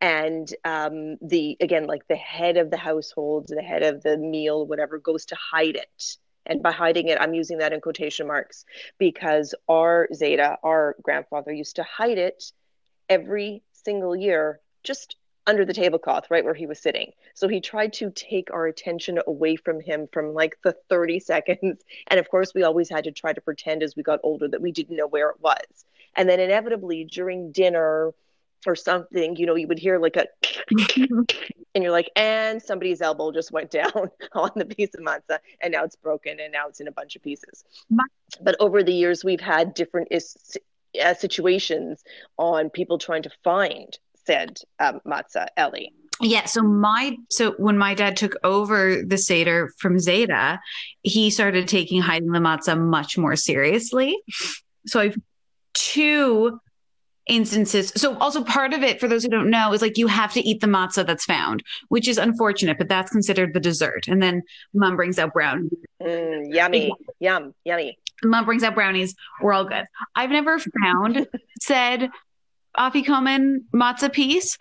and 0.02 0.54
um, 0.66 1.18
the 1.22 1.56
again 1.62 1.86
like 1.86 2.08
the 2.08 2.16
head 2.16 2.58
of 2.58 2.70
the 2.72 2.78
household 2.78 3.48
the 3.48 3.62
head 3.62 3.84
of 3.84 4.04
the 4.04 4.18
meal 4.18 4.66
whatever 4.66 4.98
goes 4.98 5.26
to 5.28 5.36
hide 5.36 5.76
it. 5.76 6.18
And 6.48 6.64
by 6.64 6.72
hiding 6.72 7.08
it 7.08 7.22
i'm 7.22 7.36
using 7.36 7.60
that 7.60 7.72
in 7.72 7.82
quotation 7.82 8.28
marks 8.28 8.66
because 8.98 9.54
our 9.70 10.08
zaida 10.12 10.58
our 10.64 10.96
grandfather 11.04 11.54
used 11.54 11.76
to 11.76 11.84
hide 11.84 12.18
it 12.18 12.52
every 13.10 13.62
single 13.74 14.16
year 14.16 14.60
just 14.84 15.16
under 15.48 15.66
the 15.66 15.74
tablecloth 15.74 16.30
right 16.30 16.46
where 16.46 16.54
he 16.54 16.68
was 16.68 16.80
sitting. 16.80 17.12
So 17.34 17.48
he 17.48 17.62
tried 17.62 17.94
to 17.94 18.12
take 18.12 18.52
our 18.52 18.68
attention 18.68 19.20
away 19.26 19.56
from 19.56 19.80
him 19.82 20.08
from 20.12 20.34
like 20.34 20.58
the 20.64 20.76
30 20.90 21.20
seconds. 21.20 21.84
And 22.08 22.20
of 22.20 22.30
course 22.30 22.54
we 22.54 22.64
always 22.64 22.90
had 22.90 23.06
to 23.06 23.12
try 23.12 23.34
to 23.34 23.42
pretend 23.42 23.84
as 23.84 23.96
we 23.96 24.04
got 24.04 24.20
older 24.24 24.48
that 24.48 24.62
we 24.62 24.72
didn't 24.72 24.98
know 24.98 25.08
where 25.08 25.30
it 25.30 25.40
was. 25.40 25.86
And 26.16 26.30
then 26.30 26.40
inevitably 26.40 27.06
during 27.06 27.52
dinner 27.52 28.14
or 28.66 28.76
something 28.76 29.36
you 29.36 29.46
know 29.46 29.56
you 29.56 29.68
would 29.68 29.80
hear 29.80 30.00
like 30.00 30.16
a 30.16 30.26
and 31.76 31.84
you're 31.84 31.92
like 31.92 32.10
and 32.16 32.62
somebody's 32.62 33.02
elbow 33.02 33.32
just 33.32 33.52
went 33.52 33.72
down 33.72 33.92
on 34.34 34.52
the 34.56 34.66
piece 34.66 34.94
of 34.96 35.02
matzah 35.02 35.40
and 35.62 35.72
now 35.74 35.84
it's 35.84 35.96
broken 35.96 36.40
and 36.40 36.52
now 36.52 36.68
it's 36.68 36.80
in 36.80 36.88
a 36.88 36.92
bunch 36.92 37.16
of 37.16 37.22
pieces 37.22 37.64
but 38.42 38.56
over 38.60 38.84
the 38.84 38.94
years 38.94 39.24
we've 39.24 39.42
had 39.42 39.74
different 39.74 40.08
is, 40.12 40.58
uh, 41.04 41.14
situations 41.14 42.04
on 42.38 42.70
people 42.70 42.98
trying 42.98 43.24
to 43.24 43.32
find 43.44 43.98
said 44.26 44.58
um, 44.80 45.00
matzah 45.06 45.48
ellie 45.58 45.92
Yeah, 46.22 46.46
so 46.46 46.62
my 46.62 47.18
so 47.32 47.56
when 47.58 47.78
my 47.78 47.96
dad 47.96 48.16
took 48.16 48.36
over 48.44 49.02
the 49.02 49.18
Seder 49.18 49.72
from 49.80 49.98
Zaida, 49.98 50.60
he 51.02 51.32
started 51.32 51.68
taking 51.68 52.00
hiding 52.00 52.32
the 52.32 52.40
matzah 52.40 52.78
much 52.78 53.18
more 53.18 53.36
seriously. 53.36 54.16
So 54.86 55.00
I've 55.00 55.18
two 55.74 56.60
instances. 57.28 57.92
So 57.96 58.18
also 58.18 58.44
part 58.44 58.74
of 58.74 58.84
it, 58.84 59.00
for 59.00 59.08
those 59.08 59.24
who 59.24 59.30
don't 59.30 59.50
know, 59.50 59.74
is 59.74 59.82
like 59.82 59.98
you 59.98 60.08
have 60.08 60.34
to 60.34 60.42
eat 60.42 60.62
the 60.62 60.68
matzah 60.68 61.06
that's 61.06 61.26
found, 61.26 61.64
which 61.90 62.08
is 62.08 62.18
unfortunate, 62.18 62.78
but 62.78 62.90
that's 62.90 63.12
considered 63.12 63.54
the 63.54 63.60
dessert. 63.60 64.08
And 64.08 64.22
then 64.22 64.42
mom 64.74 64.96
brings 64.96 65.20
out 65.20 65.34
brown. 65.34 65.70
Mm, 66.02 66.54
yummy 66.54 66.94
yum 67.20 67.54
yummy 67.64 67.98
Mom 68.24 68.46
brings 68.46 68.64
out 68.64 68.76
brownies. 68.76 69.16
We're 69.42 69.54
all 69.54 69.66
good. 69.66 69.86
I've 70.16 70.30
never 70.30 70.60
found 70.60 71.28
said 71.60 72.10
afikomen 72.78 73.64
matzah 73.74 74.12
piece, 74.12 74.58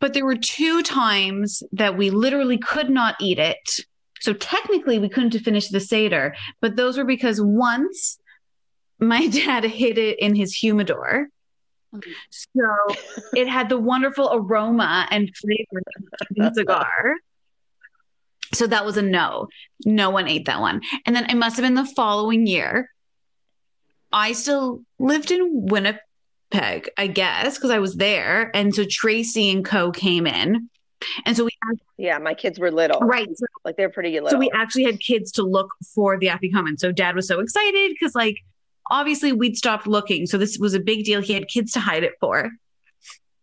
but 0.00 0.14
there 0.14 0.24
were 0.24 0.36
two 0.36 0.82
times 0.82 1.62
that 1.72 1.96
we 1.96 2.10
literally 2.10 2.58
could 2.58 2.90
not 2.90 3.16
eat 3.20 3.38
it. 3.38 3.56
So 4.20 4.32
technically, 4.32 4.98
we 4.98 5.08
couldn't 5.08 5.34
have 5.34 5.42
finished 5.42 5.70
the 5.70 5.80
seder, 5.80 6.34
but 6.60 6.76
those 6.76 6.98
were 6.98 7.04
because 7.04 7.40
once 7.40 8.18
my 8.98 9.26
dad 9.28 9.64
hid 9.64 9.98
it 9.98 10.18
in 10.18 10.34
his 10.34 10.54
humidor. 10.54 11.28
So 12.30 12.94
it 13.34 13.48
had 13.48 13.68
the 13.68 13.78
wonderful 13.78 14.30
aroma 14.32 15.06
and 15.10 15.34
flavor 15.34 15.82
of 15.98 16.50
a 16.50 16.54
cigar. 16.54 17.14
So 18.54 18.66
that 18.66 18.84
was 18.84 18.96
a 18.96 19.02
no. 19.02 19.48
No 19.84 20.10
one 20.10 20.28
ate 20.28 20.46
that 20.46 20.60
one. 20.60 20.82
And 21.06 21.14
then 21.14 21.28
it 21.30 21.36
must 21.36 21.56
have 21.56 21.64
been 21.64 21.74
the 21.74 21.84
following 21.84 22.46
year. 22.46 22.90
I 24.12 24.32
still 24.32 24.82
lived 24.98 25.30
in 25.30 25.66
Winnipeg, 25.66 26.90
I 26.96 27.08
guess, 27.08 27.56
because 27.56 27.70
I 27.70 27.78
was 27.78 27.96
there. 27.96 28.50
And 28.54 28.74
so 28.74 28.84
Tracy 28.88 29.50
and 29.50 29.64
Co 29.64 29.90
came 29.90 30.26
in. 30.26 30.70
And 31.24 31.36
so 31.36 31.44
we 31.44 31.50
yeah 31.96 32.18
my 32.18 32.34
kids 32.34 32.58
were 32.58 32.72
little 32.72 32.98
right. 33.00 33.28
So, 33.32 33.46
like 33.64 33.76
they're 33.76 33.88
pretty 33.88 34.14
little 34.14 34.30
so 34.30 34.38
we 34.38 34.50
actually 34.52 34.82
had 34.82 34.98
kids 34.98 35.30
to 35.32 35.44
look 35.44 35.70
for 35.94 36.18
the 36.18 36.26
afikomen. 36.26 36.78
So 36.78 36.90
dad 36.90 37.14
was 37.14 37.28
so 37.28 37.38
excited 37.38 37.92
because 37.92 38.16
like 38.16 38.38
obviously 38.90 39.32
we'd 39.32 39.56
stopped 39.56 39.86
looking. 39.86 40.26
So 40.26 40.38
this 40.38 40.58
was 40.58 40.74
a 40.74 40.80
big 40.80 41.04
deal. 41.04 41.20
He 41.20 41.32
had 41.32 41.48
kids 41.48 41.72
to 41.72 41.80
hide 41.80 42.04
it 42.04 42.14
for. 42.20 42.50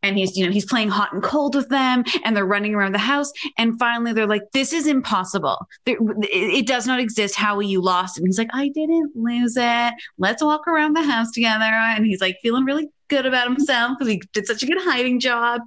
And 0.04 0.18
he's, 0.18 0.38
you 0.38 0.46
know, 0.46 0.52
he's 0.52 0.66
playing 0.66 0.90
hot 0.90 1.14
and 1.14 1.24
cold 1.24 1.56
with 1.56 1.70
them 1.70 2.04
and 2.24 2.38
they're 2.38 2.46
running 2.46 2.76
around 2.76 2.94
the 2.94 3.00
house. 3.00 3.32
And 3.58 3.80
finally 3.80 4.14
they're 4.14 4.28
like, 4.28 4.44
this 4.54 4.72
is 4.72 4.86
impossible. 4.86 5.58
It 5.88 6.68
does 6.68 6.86
not 6.86 7.00
exist. 7.00 7.36
How 7.36 7.60
you 7.60 7.82
lost? 7.82 8.18
And 8.18 8.28
he's 8.28 8.38
like, 8.38 8.52
I 8.54 8.68
didn't 8.70 9.16
lose 9.16 9.58
it. 9.58 9.94
Let's 10.20 10.44
walk 10.44 10.68
around 10.68 10.96
the 10.96 11.02
house 11.02 11.32
together. 11.32 11.64
And 11.64 12.06
he's 12.06 12.22
like 12.22 12.38
feeling 12.44 12.66
really 12.66 12.90
good 13.08 13.26
about 13.26 13.48
himself 13.48 13.98
because 13.98 14.12
he 14.12 14.22
did 14.32 14.46
such 14.46 14.62
a 14.62 14.68
good 14.68 14.78
hiding 14.80 15.20
job. 15.20 15.62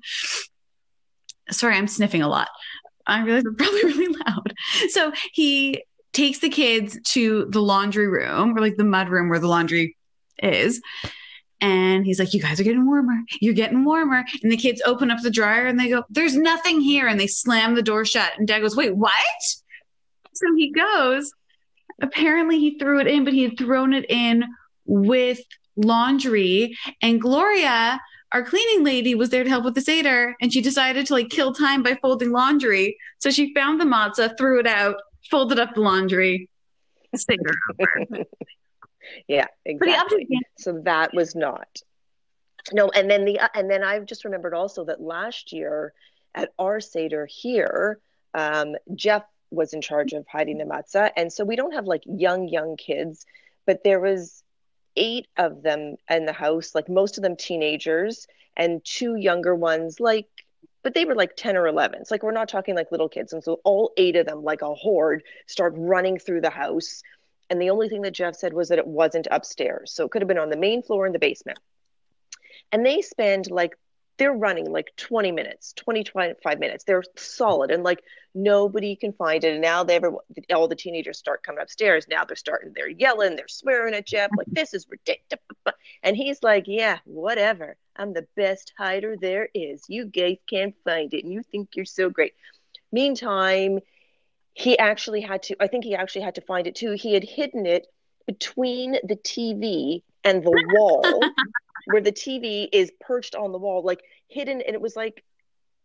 Sorry, 1.51 1.77
I'm 1.77 1.89
sniffing 1.89 2.23
a 2.23 2.29
lot. 2.29 2.49
I 3.09 3.23
realize 3.25 3.45
I'm 3.45 3.57
really, 3.57 3.83
probably 3.83 3.85
really 3.85 4.17
loud. 4.25 4.55
So 4.91 5.13
he 5.33 5.83
takes 6.19 6.41
the 6.41 6.49
kids 6.49 6.99
to 7.05 7.47
the 7.51 7.63
laundry 7.63 8.09
room 8.09 8.57
or 8.57 8.61
like 8.61 8.77
the 8.77 8.85
mud 8.85 9.09
room 9.09 9.29
where 9.29 9.39
the 9.39 9.47
laundry 9.47 9.97
is. 10.43 10.83
And 11.61 12.05
he's 12.05 12.19
like, 12.19 12.35
You 12.35 12.43
guys 12.43 12.61
are 12.61 12.65
getting 12.65 12.87
warmer. 12.87 13.19
You're 13.41 13.55
getting 13.55 13.85
warmer. 13.85 14.25
And 14.43 14.51
the 14.51 14.57
kids 14.57 14.83
open 14.85 15.11
up 15.11 15.21
the 15.23 15.31
dryer 15.31 15.67
and 15.67 15.79
they 15.79 15.89
go, 15.89 16.05
There's 16.11 16.37
nothing 16.37 16.81
here. 16.81 17.07
And 17.07 17.19
they 17.19 17.29
slam 17.29 17.75
the 17.75 17.83
door 17.83 18.05
shut. 18.05 18.33
And 18.37 18.47
dad 18.49 18.61
goes, 18.61 18.77
Wait, 18.77 18.97
what? 18.97 19.13
So 20.35 20.47
he 20.57 20.73
goes. 20.73 21.33
Apparently, 22.01 22.59
he 22.59 22.79
threw 22.79 23.01
it 23.01 23.09
in, 23.09 23.25
but 23.25 23.33
he 23.33 23.43
had 23.43 23.59
thrown 23.59 23.93
it 23.93 24.07
in 24.09 24.45
with 24.87 25.41
laundry. 25.77 26.77
And 27.03 27.21
Gloria, 27.21 28.01
our 28.31 28.45
cleaning 28.45 28.85
lady, 28.85 29.17
was 29.17 29.31
there 29.31 29.43
to 29.43 29.51
help 29.51 29.65
with 29.65 29.75
the 29.75 29.81
Seder. 29.81 30.37
And 30.41 30.53
she 30.53 30.61
decided 30.61 31.07
to 31.07 31.15
like 31.15 31.29
kill 31.29 31.53
time 31.53 31.83
by 31.83 31.99
folding 32.01 32.31
laundry. 32.31 32.97
So 33.19 33.31
she 33.31 33.53
found 33.53 33.81
the 33.81 33.85
matzah, 33.85 34.39
threw 34.39 34.61
it 34.61 34.67
out, 34.69 34.97
folded 35.31 35.59
up 35.59 35.75
the 35.75 35.81
laundry, 35.81 36.49
over. 37.15 38.25
yeah, 39.29 39.47
exactly. 39.65 40.29
So 40.59 40.81
that 40.85 41.15
was 41.15 41.35
not. 41.35 41.83
No, 42.73 42.91
and 42.91 43.11
then 43.11 43.25
the 43.25 43.41
and 43.55 43.71
then 43.71 43.83
I 43.83 43.99
just 44.01 44.25
remembered 44.25 44.55
also 44.55 44.85
that 44.85 45.01
last 45.01 45.53
year 45.53 45.93
at 46.35 46.53
our 46.59 46.81
Seder 46.81 47.27
here, 47.27 47.99
um, 48.35 48.77
Jeff 48.95 49.25
was 49.51 49.73
in 49.73 49.81
charge 49.81 50.13
of 50.13 50.27
hiding 50.27 50.59
the 50.59 50.65
matzah, 50.65 51.11
and 51.17 51.33
so 51.33 51.45
we 51.45 51.57
don't 51.57 51.73
have 51.73 51.87
like 51.87 52.03
young 52.05 52.49
young 52.49 52.77
kids, 52.77 53.25
but 53.67 53.85
there 53.85 54.01
was 54.01 54.43
eight 54.97 55.29
of 55.37 55.63
them 55.63 55.97
in 56.11 56.27
the 56.27 56.33
house, 56.33 56.75
like 56.75 56.89
most 56.89 57.17
of 57.17 57.23
them 57.23 57.37
teenagers, 57.37 58.27
and 58.57 58.85
two 58.85 59.15
younger 59.15 59.55
ones, 59.55 60.01
like 60.01 60.29
but 60.89 60.95
they 60.95 61.05
were 61.05 61.15
like 61.15 61.37
10 61.37 61.55
or 61.59 61.67
11. 61.67 62.01
It's 62.01 62.11
like 62.11 62.23
we're 62.23 62.33
not 62.33 62.49
talking 62.49 62.75
like 62.75 62.91
little 62.91 63.11
kids. 63.11 63.35
And 63.35 63.45
so 63.45 63.61
all 63.63 63.93
eight 63.99 64.17
of 64.17 64.25
them, 64.25 64.43
like 64.43 64.63
a 64.63 64.75
horde, 64.75 65.23
start 65.47 65.75
running 65.77 66.19
through 66.19 66.41
the 66.41 66.49
house. 66.49 67.03
And 67.51 67.61
the 67.61 67.69
only 67.69 67.91
thing 67.91 68.01
that 68.01 68.15
Jeff 68.15 68.35
said 68.35 68.55
was 68.55 68.71
that 68.71 68.79
it 68.79 68.87
wasn't 68.87 69.29
upstairs. 69.31 69.93
So 69.93 70.07
it 70.07 70.11
could 70.11 70.23
have 70.23 70.29
been 70.29 70.39
on 70.39 70.49
the 70.49 70.57
main 70.57 70.83
floor 70.83 71.07
in 71.07 71.13
the 71.13 71.19
basement. 71.19 71.59
And 72.73 72.87
they 72.87 73.03
spend 73.03 73.51
like, 73.51 73.77
they're 74.19 74.33
running 74.33 74.71
like 74.71 74.93
20 74.97 75.33
minutes, 75.33 75.73
20, 75.75 76.05
25 76.05 76.59
minutes. 76.59 76.85
They're 76.85 77.05
solid 77.17 77.71
and 77.71 77.85
like 77.85 78.03
nobody 78.35 78.97
can 78.97 79.13
find 79.13 79.43
it. 79.45 79.53
And 79.53 79.63
now 79.63 79.85
they 79.85 79.97
ever, 79.97 80.13
all 80.53 80.69
the 80.69 80.75
teenagers 80.75 81.19
start 81.19 81.43
coming 81.43 81.63
upstairs. 81.63 82.07
Now 82.09 82.25
they're 82.25 82.37
starting, 82.37 82.73
they're 82.75 82.89
yelling, 82.89 83.37
they're 83.37 83.49
swearing 83.49 83.95
at 83.95 84.07
Jeff, 84.07 84.31
like, 84.37 84.49
this 84.51 84.75
is 84.75 84.87
ridiculous. 84.89 85.43
And 86.03 86.17
he's 86.17 86.43
like, 86.43 86.65
yeah, 86.67 86.99
whatever. 87.05 87.77
I'm 87.97 88.13
the 88.13 88.27
best 88.37 88.73
hider 88.79 89.17
there 89.21 89.49
is. 89.53 89.83
You 89.89 90.07
guys 90.07 90.37
can't 90.49 90.75
find 90.85 91.13
it 91.13 91.25
and 91.25 91.33
you 91.33 91.43
think 91.43 91.71
you're 91.75 91.85
so 91.85 92.09
great. 92.09 92.35
Meantime, 92.93 93.81
he 94.55 94.79
actually 94.79 95.21
had 95.21 95.43
to, 95.45 95.57
I 95.61 95.67
think 95.67 95.85
he 95.85 95.95
actually 95.95 96.23
had 96.23 96.37
to 96.37 96.41
find 96.41 96.67
it 96.67 96.77
too. 96.77 96.93
He 96.93 97.15
had 97.15 97.25
hidden 97.25 97.67
it 97.67 97.87
between 98.27 98.93
the 98.93 99.17
TV 99.17 100.03
and 100.25 100.43
the 100.43 100.51
wall, 100.51 101.21
where 101.87 102.03
the 102.03 102.13
TV 102.13 102.69
is 102.73 102.93
perched 103.01 103.35
on 103.35 103.53
the 103.53 103.59
wall, 103.59 103.83
like 103.83 104.03
hidden. 104.29 104.61
And 104.61 104.75
it 104.75 104.81
was 104.81 104.97
like, 104.97 105.25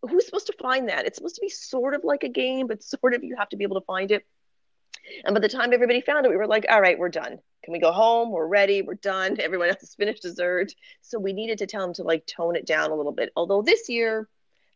who's 0.01 0.25
supposed 0.25 0.47
to 0.47 0.53
find 0.61 0.89
that? 0.89 1.05
It's 1.05 1.17
supposed 1.17 1.35
to 1.35 1.41
be 1.41 1.49
sort 1.49 1.93
of 1.93 2.03
like 2.03 2.23
a 2.23 2.29
game, 2.29 2.67
but 2.67 2.83
sort 2.83 3.13
of 3.13 3.23
you 3.23 3.35
have 3.37 3.49
to 3.49 3.57
be 3.57 3.63
able 3.63 3.79
to 3.79 3.85
find 3.85 4.11
it. 4.11 4.25
And 5.25 5.33
by 5.33 5.41
the 5.41 5.49
time 5.49 5.73
everybody 5.73 6.01
found 6.01 6.25
it, 6.25 6.29
we 6.29 6.37
were 6.37 6.47
like, 6.47 6.65
all 6.69 6.81
right, 6.81 6.97
we're 6.97 7.09
done. 7.09 7.39
Can 7.63 7.71
we 7.71 7.79
go 7.79 7.91
home? 7.91 8.31
We're 8.31 8.47
ready. 8.47 8.81
We're 8.81 8.95
done. 8.95 9.37
Everyone 9.39 9.69
else 9.69 9.81
has 9.81 9.95
finished 9.95 10.21
dessert. 10.21 10.73
So 11.01 11.19
we 11.19 11.33
needed 11.33 11.57
to 11.59 11.67
tell 11.67 11.81
them 11.81 11.93
to 11.95 12.03
like 12.03 12.25
tone 12.25 12.55
it 12.55 12.65
down 12.65 12.91
a 12.91 12.95
little 12.95 13.11
bit. 13.11 13.31
Although 13.35 13.61
this 13.61 13.89
year, 13.89 14.27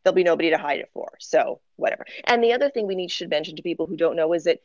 there'll 0.03 0.15
be 0.15 0.23
nobody 0.23 0.49
to 0.51 0.57
hide 0.57 0.79
it 0.79 0.89
for. 0.93 1.13
So 1.19 1.61
whatever. 1.75 2.05
And 2.25 2.43
the 2.43 2.53
other 2.53 2.69
thing 2.69 2.87
we 2.87 2.95
need 2.95 3.11
should 3.11 3.29
mention 3.29 3.55
to 3.55 3.61
people 3.61 3.85
who 3.85 3.97
don't 3.97 4.15
know 4.15 4.33
is 4.33 4.45
that 4.45 4.59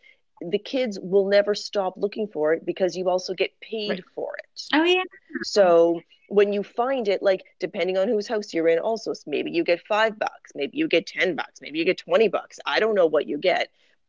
the 0.50 0.58
kids 0.58 0.98
will 1.00 1.28
never 1.28 1.54
stop 1.54 1.94
looking 1.96 2.26
for 2.26 2.52
it 2.52 2.64
because 2.64 2.96
you 2.96 3.08
also 3.08 3.34
get 3.34 3.58
paid 3.60 3.90
right. 3.90 4.04
for 4.14 4.36
it. 4.36 4.62
Oh 4.72 4.84
yeah. 4.84 5.02
So 5.42 6.00
when 6.28 6.52
you 6.52 6.62
find 6.62 7.08
it, 7.08 7.22
like 7.22 7.44
depending 7.60 7.98
on 7.98 8.08
whose 8.08 8.26
house 8.26 8.54
you're 8.54 8.68
in, 8.68 8.78
also 8.78 9.12
maybe 9.26 9.50
you 9.50 9.64
get 9.64 9.80
five 9.86 10.18
bucks, 10.18 10.52
maybe 10.54 10.78
you 10.78 10.88
get 10.88 11.06
ten 11.06 11.34
bucks, 11.36 11.60
maybe 11.60 11.78
you 11.78 11.84
get 11.84 11.98
twenty 11.98 12.28
bucks. 12.28 12.58
I 12.64 12.80
don't 12.80 12.94
know 12.94 13.06
what 13.06 13.26
you 13.26 13.38
get, 13.38 13.68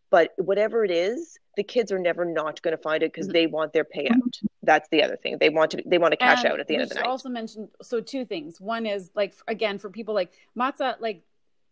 but 0.09 0.33
whatever 0.37 0.85
it 0.85 0.91
is, 0.91 1.37
the 1.57 1.63
kids 1.63 1.91
are 1.91 1.99
never 1.99 2.25
not 2.25 2.61
going 2.61 2.75
to 2.75 2.81
find 2.81 3.03
it 3.03 3.11
because 3.11 3.27
mm-hmm. 3.27 3.33
they 3.33 3.47
want 3.47 3.73
their 3.73 3.83
payout. 3.83 4.11
Mm-hmm. 4.11 4.47
That's 4.63 4.87
the 4.89 5.03
other 5.03 5.17
thing. 5.17 5.37
They 5.39 5.49
want 5.49 5.71
to 5.71 5.83
they 5.85 5.97
want 5.97 6.13
to 6.13 6.17
cash 6.17 6.43
and 6.43 6.53
out 6.53 6.59
at 6.59 6.67
the 6.67 6.75
end 6.75 6.83
of 6.83 6.89
the 6.89 6.95
night. 6.95 7.05
Also 7.05 7.29
mentioned 7.29 7.69
so 7.81 7.99
two 7.99 8.25
things. 8.25 8.61
One 8.61 8.85
is 8.85 9.11
like 9.15 9.33
again 9.47 9.77
for 9.77 9.89
people 9.89 10.13
like 10.13 10.31
matzah 10.57 10.95
like 10.99 11.23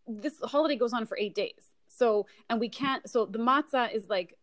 this 0.07 0.33
holiday 0.43 0.75
goes 0.75 0.93
on 0.93 1.05
for 1.05 1.17
8 1.17 1.33
days. 1.33 1.67
So 1.87 2.25
and 2.49 2.59
we 2.59 2.69
can't 2.69 3.09
so 3.09 3.25
the 3.25 3.39
matzah 3.39 3.93
is 3.93 4.09
like 4.09 4.37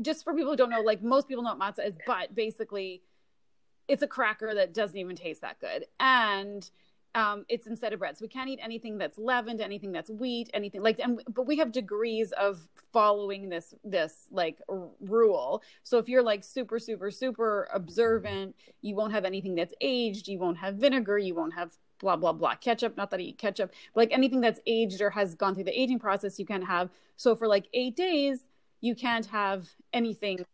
just 0.00 0.24
for 0.24 0.34
people 0.34 0.50
who 0.50 0.56
don't 0.56 0.70
know 0.70 0.80
like 0.80 1.02
most 1.02 1.28
people 1.28 1.42
know 1.42 1.54
what 1.54 1.76
matzah 1.76 1.86
is 1.86 1.96
but 2.06 2.34
basically 2.34 3.02
it's 3.88 4.02
a 4.02 4.06
cracker 4.06 4.54
that 4.54 4.74
doesn't 4.74 4.96
even 4.96 5.16
taste 5.16 5.42
that 5.42 5.60
good. 5.60 5.86
And 6.00 6.68
um, 7.14 7.44
it's 7.50 7.66
instead 7.66 7.92
of 7.92 7.98
bread. 7.98 8.16
So 8.16 8.24
we 8.24 8.28
can't 8.28 8.48
eat 8.48 8.58
anything 8.62 8.96
that's 8.96 9.18
leavened, 9.18 9.60
anything 9.60 9.92
that's 9.92 10.08
wheat, 10.08 10.48
anything 10.54 10.82
like. 10.82 10.98
And 10.98 11.22
but 11.28 11.46
we 11.46 11.58
have 11.58 11.70
degrees 11.70 12.32
of 12.32 12.66
following 12.92 13.50
this 13.50 13.74
this 13.84 14.28
like 14.30 14.62
r- 14.66 14.88
rule. 15.00 15.62
So 15.82 15.98
if 15.98 16.08
you're 16.08 16.22
like 16.22 16.42
super 16.42 16.78
super 16.78 17.10
super 17.10 17.68
observant, 17.74 18.56
you 18.80 18.94
won't 18.94 19.12
have 19.12 19.26
anything 19.26 19.54
that's 19.54 19.74
aged. 19.82 20.26
You 20.26 20.38
won't 20.38 20.56
have 20.56 20.76
vinegar. 20.76 21.18
You 21.18 21.34
won't 21.34 21.52
have 21.52 21.72
blah 21.98 22.16
blah 22.16 22.32
blah 22.32 22.54
ketchup. 22.54 22.96
Not 22.96 23.10
that 23.10 23.20
I 23.20 23.24
eat 23.24 23.36
ketchup, 23.36 23.72
but 23.94 24.00
like 24.00 24.12
anything 24.12 24.40
that's 24.40 24.60
aged 24.66 25.02
or 25.02 25.10
has 25.10 25.34
gone 25.34 25.54
through 25.54 25.64
the 25.64 25.78
aging 25.78 25.98
process, 25.98 26.38
you 26.38 26.46
can't 26.46 26.64
have. 26.64 26.88
So 27.18 27.36
for 27.36 27.46
like 27.46 27.66
eight 27.74 27.94
days, 27.94 28.40
you 28.82 28.94
can't 28.94 29.26
have 29.26 29.66
anything. 29.94 30.44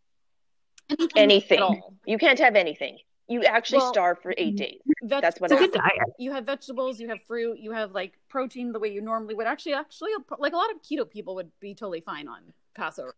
Anything. 0.89 1.11
anything. 1.17 1.83
You 2.07 2.19
can't 2.19 2.39
have 2.39 2.55
anything 2.55 2.99
you 3.29 3.45
actually 3.45 3.79
well, 3.79 3.93
starve 3.93 4.19
for 4.23 4.33
eight 4.37 4.57
mm-hmm. 4.57 4.57
days. 4.57 4.81
Veg- 5.03 5.23
That's 5.23 5.41
what 5.41 5.53
it's 5.53 5.77
diet. 5.77 5.93
You 6.19 6.33
have 6.33 6.47
vegetables, 6.47 6.99
you 6.99 7.09
have 7.09 7.23
fruit, 7.23 7.59
you 7.59 7.73
have 7.73 7.93
like 7.93 8.15
protein 8.29 8.73
the 8.73 8.79
way 8.79 8.89
you 8.89 9.03
normally 9.03 9.35
would. 9.35 9.47
Actually, 9.47 9.75
actually, 9.75 10.11
like 10.39 10.55
a 10.55 10.57
lot 10.57 10.71
of 10.71 10.83
keto 10.83 11.09
people 11.09 11.35
would 11.37 11.51
be 11.61 11.75
totally 11.75 12.01
fine 12.01 12.27
on 12.27 12.41
Passover. 12.75 13.15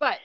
But 0.00 0.18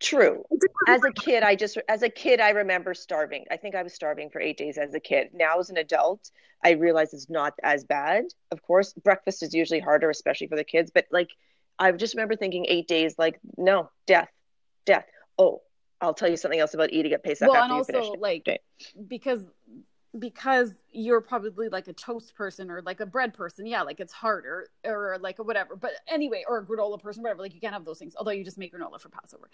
true. 0.00 0.44
As 0.86 1.02
a 1.02 1.12
kid, 1.12 1.42
I 1.42 1.56
just 1.56 1.76
as 1.88 2.02
a 2.02 2.08
kid 2.08 2.40
I 2.40 2.50
remember 2.50 2.94
starving. 2.94 3.44
I 3.50 3.56
think 3.56 3.74
I 3.74 3.82
was 3.82 3.92
starving 3.92 4.30
for 4.30 4.40
eight 4.40 4.56
days 4.56 4.78
as 4.78 4.94
a 4.94 5.00
kid. 5.00 5.30
Now 5.34 5.58
as 5.58 5.70
an 5.70 5.76
adult, 5.76 6.30
I 6.64 6.70
realize 6.70 7.12
it's 7.12 7.28
not 7.28 7.54
as 7.62 7.84
bad. 7.84 8.24
Of 8.52 8.62
course, 8.62 8.92
breakfast 8.92 9.42
is 9.42 9.54
usually 9.54 9.80
harder, 9.80 10.08
especially 10.08 10.46
for 10.46 10.56
the 10.56 10.64
kids. 10.64 10.92
But 10.94 11.06
like, 11.10 11.30
I 11.78 11.92
just 11.92 12.14
remember 12.14 12.36
thinking 12.36 12.66
eight 12.68 12.88
days, 12.88 13.16
like 13.18 13.38
no 13.56 13.90
death, 14.06 14.28
death. 14.84 15.06
Oh, 15.38 15.62
I'll 16.00 16.14
tell 16.14 16.28
you 16.28 16.36
something 16.36 16.60
else 16.60 16.74
about 16.74 16.92
eating 16.92 17.12
at 17.12 17.24
Pesach 17.24 17.48
well, 17.48 17.62
and 17.62 17.72
also 17.72 18.14
like 18.18 18.46
because 19.08 19.46
because 20.18 20.74
you're 20.92 21.20
probably 21.20 21.68
like 21.68 21.88
a 21.88 21.92
toast 21.92 22.34
person 22.36 22.70
or 22.70 22.82
like 22.82 23.00
a 23.00 23.06
bread 23.06 23.34
person, 23.34 23.66
yeah, 23.66 23.82
like 23.82 23.98
it's 23.98 24.12
harder 24.12 24.68
or 24.84 25.18
like 25.20 25.38
a 25.38 25.42
whatever. 25.42 25.76
But 25.76 25.92
anyway, 26.08 26.44
or 26.48 26.58
a 26.58 26.64
granola 26.64 27.00
person, 27.00 27.22
whatever. 27.22 27.42
Like 27.42 27.54
you 27.54 27.60
can't 27.60 27.72
have 27.72 27.84
those 27.84 27.98
things. 27.98 28.14
Although 28.16 28.30
you 28.30 28.44
just 28.44 28.58
make 28.58 28.72
granola 28.72 29.00
for 29.00 29.08
Passover. 29.08 29.50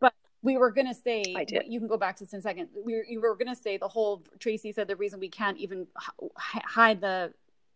But 0.00 0.14
we 0.42 0.56
were 0.56 0.70
gonna 0.70 0.94
say 0.94 1.22
you 1.66 1.78
can 1.78 1.88
go 1.88 1.96
back 1.96 2.16
to 2.16 2.24
this 2.24 2.32
in 2.32 2.40
a 2.40 2.42
second. 2.42 2.68
We 2.84 2.94
were, 2.94 3.04
you 3.04 3.20
were 3.20 3.36
gonna 3.36 3.54
say 3.54 3.76
the 3.76 3.88
whole 3.88 4.22
Tracy 4.40 4.72
said 4.72 4.88
the 4.88 4.96
reason 4.96 5.20
we 5.20 5.28
can't 5.28 5.58
even 5.58 5.86
hide 6.36 7.00
the 7.00 7.32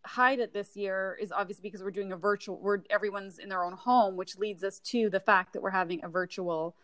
hide 0.07 0.39
it 0.39 0.53
this 0.53 0.77
year 0.77 1.19
is 1.21 1.33
obviously 1.33 1.63
because 1.63 1.83
we're 1.83 1.91
doing 1.91 2.13
a 2.13 2.17
virtual. 2.17 2.59
We're 2.59 2.83
everyone's 2.91 3.39
in 3.39 3.49
their 3.49 3.65
own 3.65 3.75
home, 3.75 4.17
which 4.17 4.39
leads 4.39 4.65
us 4.65 4.79
to 4.81 5.11
the 5.11 5.21
fact 5.21 5.53
that 5.53 5.63
we're 5.63 5.71
having 5.71 6.05
a 6.05 6.09
virtual 6.09 6.75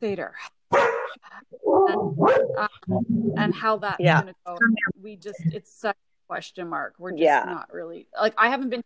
Seder 0.00 0.34
And, 0.70 2.18
um, 2.58 3.34
and 3.36 3.54
how 3.54 3.76
that's 3.78 4.00
yeah. 4.00 4.22
going 4.22 4.34
to 4.34 4.40
go. 4.46 4.56
We 5.02 5.16
just, 5.16 5.40
it's 5.46 5.72
such 5.72 5.96
a 5.96 6.26
question 6.26 6.68
mark. 6.68 6.94
We're 6.98 7.12
just 7.12 7.22
yeah. 7.22 7.44
not 7.44 7.72
really, 7.72 8.06
like, 8.18 8.34
I 8.38 8.48
haven't 8.48 8.70
been. 8.70 8.82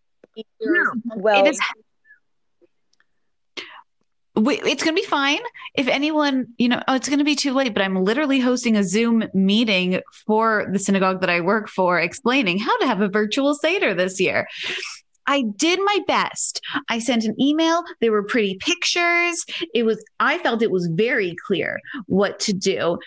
No. 0.60 0.92
Well, 1.16 1.44
it 1.44 1.50
is. 1.50 1.60
It's 4.36 4.82
going 4.82 4.96
to 4.96 5.00
be 5.00 5.06
fine. 5.06 5.40
If 5.74 5.86
anyone, 5.86 6.48
you 6.58 6.68
know, 6.68 6.82
oh, 6.88 6.94
it's 6.94 7.08
going 7.08 7.20
to 7.20 7.24
be 7.24 7.36
too 7.36 7.52
late, 7.52 7.72
but 7.72 7.82
I'm 7.82 8.02
literally 8.02 8.40
hosting 8.40 8.76
a 8.76 8.84
Zoom 8.84 9.24
meeting 9.32 10.00
for 10.26 10.66
the 10.72 10.78
synagogue 10.78 11.20
that 11.20 11.30
I 11.30 11.40
work 11.40 11.68
for, 11.68 12.00
explaining 12.00 12.58
how 12.58 12.76
to 12.78 12.86
have 12.86 13.00
a 13.00 13.08
virtual 13.08 13.54
Seder 13.54 13.94
this 13.94 14.20
year. 14.20 14.48
I 15.26 15.42
did 15.56 15.78
my 15.82 16.00
best. 16.06 16.60
I 16.88 16.98
sent 16.98 17.24
an 17.24 17.40
email. 17.40 17.82
There 18.00 18.12
were 18.12 18.24
pretty 18.24 18.58
pictures. 18.60 19.44
It 19.72 19.84
was, 19.84 20.04
I 20.20 20.38
felt 20.38 20.62
it 20.62 20.70
was 20.70 20.86
very 20.86 21.34
clear 21.46 21.80
what 22.06 22.40
to 22.40 22.52
do. 22.52 22.98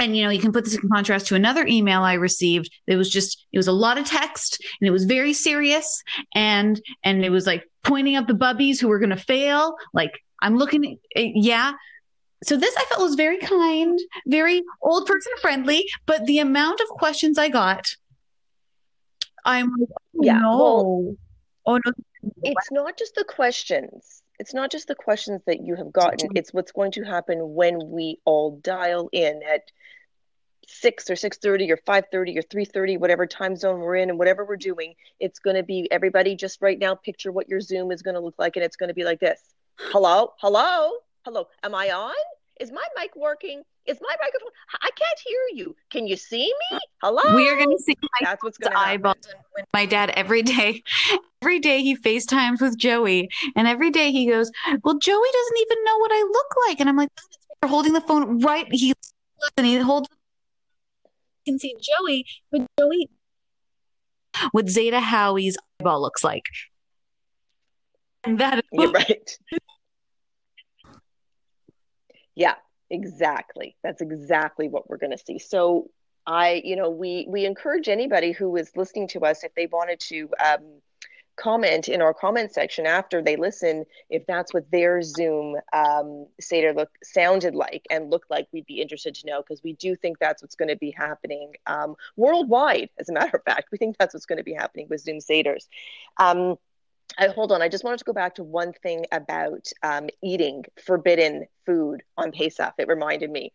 and 0.00 0.16
you 0.16 0.22
know 0.24 0.30
you 0.30 0.40
can 0.40 0.52
put 0.52 0.64
this 0.64 0.74
in 0.74 0.88
contrast 0.88 1.26
to 1.26 1.34
another 1.34 1.66
email 1.66 2.00
i 2.00 2.14
received 2.14 2.70
it 2.86 2.96
was 2.96 3.10
just 3.10 3.44
it 3.52 3.58
was 3.58 3.68
a 3.68 3.72
lot 3.72 3.98
of 3.98 4.06
text 4.06 4.64
and 4.80 4.88
it 4.88 4.90
was 4.90 5.04
very 5.04 5.34
serious 5.34 6.02
and 6.34 6.80
and 7.04 7.22
it 7.24 7.30
was 7.30 7.46
like 7.46 7.68
pointing 7.82 8.16
out 8.16 8.26
the 8.26 8.32
bubbies 8.32 8.80
who 8.80 8.88
were 8.88 8.98
going 8.98 9.10
to 9.10 9.16
fail 9.16 9.76
like 9.92 10.12
i'm 10.42 10.58
looking 10.58 10.84
at 10.84 10.98
eh, 11.20 11.32
yeah 11.34 11.72
so 12.44 12.56
this 12.56 12.74
i 12.76 12.84
felt 12.90 13.00
was 13.00 13.14
very 13.14 13.38
kind 13.38 13.98
very 14.26 14.62
old 14.82 15.06
person 15.06 15.32
friendly 15.40 15.86
but 16.06 16.24
the 16.26 16.38
amount 16.38 16.80
of 16.80 16.88
questions 16.88 17.38
i 17.38 17.48
got 17.48 17.86
i'm 19.44 19.70
like 19.78 19.88
oh, 19.90 20.20
Yeah, 20.22 20.38
no 20.38 20.56
well- 20.58 21.16
oh 21.66 21.80
no 21.86 21.92
it's 22.42 22.70
not 22.70 22.96
just 22.96 23.14
the 23.14 23.24
questions. 23.24 24.22
It's 24.38 24.54
not 24.54 24.70
just 24.70 24.88
the 24.88 24.94
questions 24.94 25.42
that 25.46 25.60
you 25.60 25.74
have 25.76 25.92
gotten. 25.92 26.30
It's 26.34 26.52
what's 26.52 26.72
going 26.72 26.92
to 26.92 27.02
happen 27.02 27.38
when 27.54 27.90
we 27.90 28.18
all 28.24 28.58
dial 28.62 29.08
in 29.12 29.40
at 29.42 29.62
six 30.66 31.10
or 31.10 31.16
six 31.16 31.38
thirty 31.38 31.70
or 31.70 31.76
five 31.76 32.04
thirty 32.10 32.38
or 32.38 32.42
three 32.42 32.64
thirty, 32.64 32.96
whatever 32.96 33.26
time 33.26 33.56
zone 33.56 33.80
we're 33.80 33.96
in, 33.96 34.08
and 34.10 34.18
whatever 34.18 34.44
we're 34.44 34.56
doing. 34.56 34.94
It's 35.20 35.38
going 35.38 35.56
to 35.56 35.62
be 35.62 35.88
everybody. 35.90 36.34
Just 36.34 36.62
right 36.62 36.78
now, 36.78 36.94
picture 36.94 37.30
what 37.32 37.48
your 37.48 37.60
Zoom 37.60 37.92
is 37.92 38.02
going 38.02 38.14
to 38.14 38.20
look 38.20 38.36
like, 38.38 38.56
and 38.56 38.64
it's 38.64 38.76
going 38.76 38.88
to 38.88 38.94
be 38.94 39.04
like 39.04 39.20
this. 39.20 39.40
Hello, 39.78 40.32
hello, 40.38 40.92
hello. 41.24 41.48
Am 41.62 41.74
I 41.74 41.90
on? 41.90 42.14
Is 42.60 42.70
my 42.70 42.84
mic 42.96 43.16
working? 43.16 43.62
Is 43.86 43.98
my 44.00 44.14
microphone? 44.20 44.50
I 44.80 44.90
can't 44.94 45.18
hear 45.26 45.64
you. 45.64 45.76
Can 45.90 46.06
you 46.06 46.16
see 46.16 46.52
me? 46.70 46.78
Hello. 47.02 47.34
we 47.34 47.48
are 47.48 47.56
going 47.56 47.76
to 47.76 47.82
see 47.82 47.96
my 48.02 48.08
That's 48.22 48.42
what's 48.42 48.58
happen. 48.62 48.76
eyeballs 48.76 49.16
when 49.52 49.64
my 49.74 49.86
dad 49.86 50.10
every 50.10 50.42
day 50.42 50.82
every 51.42 51.58
day 51.58 51.82
he 51.82 51.96
FaceTimes 51.96 52.60
with 52.60 52.78
Joey 52.78 53.28
and 53.56 53.66
every 53.66 53.90
day 53.90 54.12
he 54.12 54.26
goes, 54.26 54.50
Well, 54.84 54.98
Joey 54.98 55.28
doesn't 55.32 55.58
even 55.58 55.84
know 55.84 55.98
what 55.98 56.10
I 56.12 56.22
look 56.22 56.46
like. 56.68 56.80
And 56.80 56.88
I'm 56.88 56.96
like, 56.96 57.08
You're 57.62 57.70
holding 57.70 57.92
the 57.92 58.00
phone 58.00 58.40
right 58.40 58.66
he 58.70 58.92
and 59.56 59.66
he 59.66 59.76
holds 59.78 60.08
you 61.44 61.54
can 61.54 61.58
see 61.58 61.74
Joey, 61.80 62.24
but 62.52 62.66
Joey 62.78 63.10
what 64.52 64.66
Zaida 64.66 65.00
Howie's 65.00 65.56
eyeball 65.80 66.00
looks 66.00 66.22
like. 66.22 66.44
And 68.24 68.38
that 68.40 68.64
You're 68.72 68.90
right. 68.90 69.38
Yeah, 72.34 72.54
exactly. 72.88 73.76
That's 73.82 74.00
exactly 74.00 74.66
what 74.66 74.88
we're 74.88 74.96
going 74.96 75.10
to 75.10 75.18
see. 75.18 75.38
So 75.38 75.90
I, 76.26 76.62
you 76.64 76.76
know, 76.76 76.88
we 76.88 77.26
we 77.28 77.44
encourage 77.44 77.90
anybody 77.90 78.32
who 78.32 78.56
is 78.56 78.74
listening 78.74 79.08
to 79.08 79.20
us 79.20 79.44
if 79.44 79.54
they 79.54 79.66
wanted 79.66 80.00
to 80.00 80.30
um, 80.42 80.80
comment 81.36 81.88
in 81.88 82.02
our 82.02 82.14
comment 82.14 82.52
section 82.52 82.86
after 82.86 83.22
they 83.22 83.36
listen, 83.36 83.84
if 84.10 84.24
that's 84.26 84.54
what 84.54 84.70
their 84.70 85.02
Zoom 85.02 85.56
um, 85.72 86.26
Seder 86.40 86.72
look 86.72 86.90
sounded 87.02 87.54
like 87.54 87.86
and 87.90 88.10
looked 88.10 88.30
like, 88.30 88.46
we'd 88.52 88.66
be 88.66 88.80
interested 88.80 89.14
to 89.16 89.26
know 89.26 89.42
because 89.42 89.62
we 89.62 89.72
do 89.74 89.96
think 89.96 90.18
that's 90.18 90.42
what's 90.42 90.54
going 90.54 90.68
to 90.68 90.76
be 90.76 90.92
happening 90.96 91.54
um, 91.66 91.96
worldwide. 92.16 92.90
As 92.98 93.08
a 93.08 93.12
matter 93.12 93.36
of 93.36 93.44
fact, 93.44 93.68
we 93.72 93.78
think 93.78 93.96
that's 93.98 94.14
what's 94.14 94.26
going 94.26 94.38
to 94.38 94.44
be 94.44 94.54
happening 94.54 94.86
with 94.88 95.00
Zoom 95.00 95.18
Seders. 95.18 95.66
Um, 96.18 96.56
I, 97.18 97.28
hold 97.28 97.52
on. 97.52 97.62
I 97.62 97.68
just 97.68 97.84
wanted 97.84 97.98
to 97.98 98.04
go 98.04 98.12
back 98.12 98.34
to 98.36 98.42
one 98.42 98.72
thing 98.72 99.06
about 99.12 99.68
um, 99.82 100.08
eating 100.22 100.64
forbidden 100.84 101.46
food 101.66 102.02
on 102.16 102.32
Pesach. 102.32 102.74
It 102.78 102.88
reminded 102.88 103.30
me. 103.30 103.52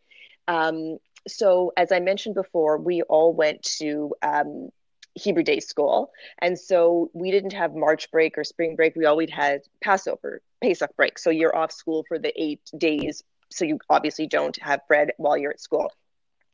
Um, 0.48 0.98
so, 1.28 1.74
as 1.76 1.92
I 1.92 2.00
mentioned 2.00 2.36
before, 2.36 2.78
we 2.78 3.02
all 3.04 3.34
went 3.34 3.64
to 3.80 4.14
um, 4.22 4.70
Hebrew 5.16 5.44
Day 5.44 5.60
School, 5.60 6.12
and 6.40 6.58
so 6.58 7.10
we 7.14 7.32
didn't 7.32 7.54
have 7.54 7.76
March 7.76 8.10
break 8.12 8.38
or 8.38 8.44
spring 8.44 8.76
break. 8.76 8.96
We 8.96 9.06
always 9.06 9.30
had 9.32 9.62
Passover, 9.84 10.42
Pesach 10.62 10.96
break. 10.96 11.20
So 11.20 11.30
you're 11.30 11.56
off 11.56 11.72
school 11.72 12.06
for 12.08 12.18
the 12.18 12.32
eight 12.42 12.62
days. 12.78 13.24
So 13.50 13.66
you 13.66 13.80
obviously 13.90 14.28
don't 14.28 14.58
have 14.62 14.82
bread 14.88 15.12
while 15.18 15.38
you're 15.38 15.52
at 15.52 15.62
school. 15.62 15.92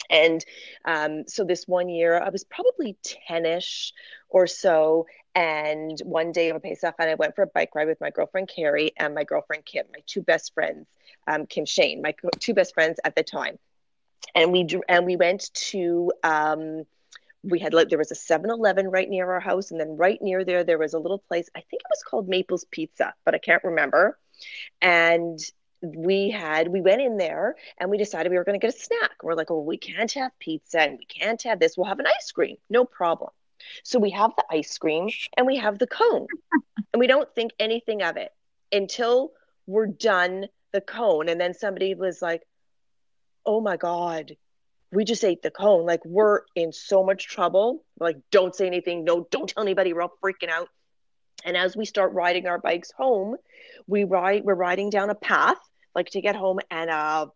And 0.09 0.43
um, 0.85 1.23
so 1.27 1.43
this 1.43 1.67
one 1.67 1.89
year, 1.89 2.19
I 2.19 2.29
was 2.29 2.43
probably 2.43 2.97
10 3.27 3.45
ish 3.45 3.93
or 4.29 4.47
so. 4.47 5.07
And 5.35 5.99
one 6.03 6.31
day 6.31 6.49
of 6.49 6.55
a 6.55 6.59
Pesach, 6.59 6.95
and 6.99 7.09
I 7.09 7.15
went 7.15 7.35
for 7.35 7.43
a 7.43 7.47
bike 7.47 7.73
ride 7.73 7.87
with 7.87 7.99
my 7.99 8.11
girlfriend 8.11 8.49
Carrie 8.53 8.91
and 8.97 9.15
my 9.15 9.23
girlfriend 9.23 9.65
Kim, 9.65 9.85
my 9.91 10.01
two 10.05 10.21
best 10.21 10.53
friends, 10.53 10.85
um, 11.27 11.47
Kim 11.47 11.65
Shane, 11.65 12.01
my 12.01 12.13
two 12.39 12.53
best 12.53 12.73
friends 12.73 12.99
at 13.03 13.15
the 13.15 13.23
time. 13.23 13.57
And 14.35 14.51
we 14.51 14.67
and 14.87 15.05
we 15.05 15.15
went 15.15 15.53
to 15.53 16.11
um, 16.23 16.83
we 17.43 17.59
had 17.59 17.73
like 17.73 17.89
there 17.89 17.97
was 17.97 18.11
a 18.11 18.15
7-Eleven 18.15 18.89
right 18.89 19.09
near 19.09 19.29
our 19.31 19.39
house, 19.39 19.71
and 19.71 19.79
then 19.79 19.97
right 19.97 20.21
near 20.21 20.45
there 20.45 20.63
there 20.63 20.77
was 20.77 20.93
a 20.93 20.99
little 20.99 21.19
place. 21.19 21.49
I 21.55 21.59
think 21.59 21.81
it 21.81 21.89
was 21.89 22.03
called 22.03 22.29
Maples 22.29 22.65
Pizza, 22.71 23.13
but 23.25 23.35
I 23.35 23.39
can't 23.39 23.63
remember. 23.63 24.17
And 24.81 25.39
we 25.83 26.29
had 26.29 26.69
we 26.69 26.81
went 26.81 27.01
in 27.01 27.17
there 27.17 27.55
and 27.77 27.89
we 27.89 27.97
decided 27.97 28.31
we 28.31 28.37
were 28.37 28.43
going 28.43 28.59
to 28.59 28.65
get 28.65 28.73
a 28.73 28.79
snack. 28.79 29.11
We're 29.21 29.35
like, 29.35 29.49
well, 29.49 29.63
we 29.63 29.77
can't 29.77 30.11
have 30.13 30.31
pizza 30.39 30.79
and 30.81 30.97
we 30.97 31.05
can't 31.05 31.41
have 31.43 31.59
this. 31.59 31.77
We'll 31.77 31.87
have 31.87 31.99
an 31.99 32.07
ice 32.07 32.31
cream, 32.31 32.55
no 32.69 32.85
problem. 32.85 33.31
So 33.83 33.99
we 33.99 34.11
have 34.11 34.31
the 34.35 34.45
ice 34.49 34.77
cream 34.77 35.09
and 35.37 35.45
we 35.45 35.57
have 35.57 35.77
the 35.79 35.87
cone, 35.87 36.27
and 36.91 36.99
we 36.99 37.07
don't 37.07 37.33
think 37.35 37.51
anything 37.59 38.01
of 38.01 38.17
it 38.17 38.31
until 38.71 39.31
we're 39.67 39.87
done 39.87 40.47
the 40.71 40.81
cone, 40.81 41.29
and 41.29 41.39
then 41.39 41.53
somebody 41.53 41.93
was 41.93 42.21
like, 42.21 42.43
"Oh 43.45 43.61
my 43.61 43.77
god." 43.77 44.35
We 44.91 45.05
just 45.05 45.23
ate 45.23 45.41
the 45.41 45.49
cone. 45.49 45.87
Like, 45.87 46.05
we're 46.05 46.41
in 46.53 46.71
so 46.71 47.03
much 47.03 47.25
trouble. 47.25 47.83
Like, 47.99 48.17
don't 48.29 48.53
say 48.53 48.67
anything. 48.67 49.03
No, 49.03 49.25
don't 49.31 49.49
tell 49.49 49.63
anybody. 49.63 49.91
We're 49.91 50.03
all 50.03 50.13
freaking 50.23 50.51
out. 50.51 50.69
And 51.43 51.57
as 51.57 51.75
we 51.75 51.85
start 51.85 52.13
riding 52.13 52.45
our 52.45 52.59
bikes 52.59 52.91
home, 52.91 53.35
we 53.87 54.03
ride, 54.03 54.43
we're 54.43 54.53
riding 54.53 54.91
down 54.91 55.09
a 55.09 55.15
path, 55.15 55.57
like 55.95 56.09
to 56.11 56.21
get 56.21 56.35
home, 56.35 56.59
and 56.71 56.89
a 56.89 57.31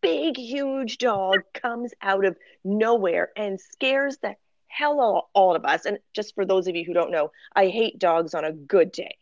big, 0.00 0.36
huge 0.36 0.98
dog 0.98 1.40
comes 1.54 1.92
out 2.02 2.24
of 2.24 2.36
nowhere 2.64 3.30
and 3.36 3.60
scares 3.60 4.18
the 4.18 4.34
hell 4.66 5.00
out 5.00 5.26
all 5.32 5.54
of 5.54 5.64
us. 5.64 5.84
And 5.84 5.98
just 6.14 6.34
for 6.34 6.44
those 6.44 6.66
of 6.66 6.74
you 6.74 6.84
who 6.84 6.94
don't 6.94 7.10
know, 7.12 7.30
I 7.54 7.68
hate 7.68 7.98
dogs 7.98 8.34
on 8.34 8.44
a 8.44 8.52
good 8.52 8.90
day. 8.92 9.16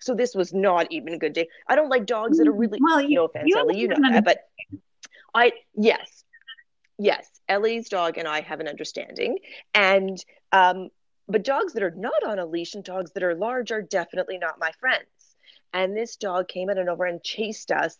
So 0.00 0.14
this 0.14 0.34
was 0.34 0.52
not 0.52 0.86
even 0.90 1.14
a 1.14 1.18
good 1.18 1.32
day. 1.32 1.48
I 1.66 1.74
don't 1.76 1.88
like 1.88 2.06
dogs 2.06 2.38
that 2.38 2.46
are 2.46 2.52
really 2.52 2.78
Well, 2.80 3.00
you- 3.00 3.16
no 3.16 3.24
offense, 3.24 3.48
you 3.48 3.58
Ellie, 3.58 3.78
you 3.78 3.88
know 3.88 3.96
that, 4.10 4.24
but 4.24 4.48
I 5.34 5.52
yes, 5.74 6.24
yes, 6.98 7.28
Ellie's 7.48 7.88
dog 7.88 8.18
and 8.18 8.28
I 8.28 8.40
have 8.42 8.60
an 8.60 8.68
understanding, 8.68 9.38
and 9.74 10.22
um, 10.52 10.90
but 11.26 11.44
dogs 11.44 11.74
that 11.74 11.82
are 11.82 11.90
not 11.90 12.24
on 12.24 12.38
a 12.38 12.46
leash 12.46 12.74
and 12.74 12.84
dogs 12.84 13.12
that 13.12 13.22
are 13.22 13.34
large 13.34 13.70
are 13.72 13.82
definitely 13.82 14.38
not 14.38 14.58
my 14.58 14.70
friends. 14.80 15.06
And 15.72 15.96
this 15.96 16.16
dog 16.16 16.48
came 16.48 16.70
out 16.70 16.78
and 16.78 16.88
over 16.88 17.04
and 17.04 17.22
chased 17.22 17.70
us, 17.70 17.96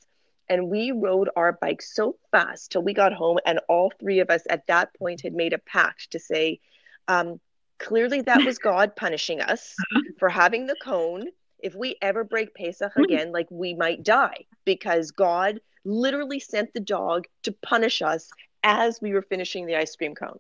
and 0.49 0.71
we 0.71 0.91
rode 0.93 1.29
our 1.37 1.53
bike 1.53 1.83
so 1.83 2.17
fast 2.31 2.73
till 2.73 2.83
we 2.83 2.95
got 2.95 3.13
home, 3.13 3.39
and 3.47 3.61
all 3.69 3.93
three 4.01 4.21
of 4.21 4.31
us 4.31 4.43
at 4.49 4.67
that 4.67 4.95
point 4.95 5.21
had 5.21 5.35
made 5.35 5.53
a 5.53 5.59
pact 5.59 6.13
to 6.13 6.19
say, 6.19 6.61
um, 7.07 7.41
clearly 7.79 8.23
that 8.23 8.45
was 8.45 8.59
God 8.59 8.97
punishing 8.97 9.41
us 9.41 9.77
for 10.19 10.29
having 10.29 10.67
the 10.67 10.77
cone. 10.83 11.27
If 11.61 11.75
we 11.75 11.97
ever 12.01 12.25
break 12.25 12.55
Pesach 12.55 12.95
again, 12.97 13.33
like 13.33 13.49
we 13.51 13.75
might 13.75 14.05
die 14.05 14.45
because 14.65 15.11
God 15.11 15.61
literally 15.85 16.39
sent 16.39 16.73
the 16.73 16.81
dog 16.81 17.27
to 17.43 17.53
punish 17.53 18.01
us 18.03 18.31
as 18.63 19.01
we 19.01 19.13
were 19.13 19.23
finishing 19.23 19.67
the 19.67 19.77
ice 19.77 19.97
cream 19.97 20.15
cone. 20.15 20.39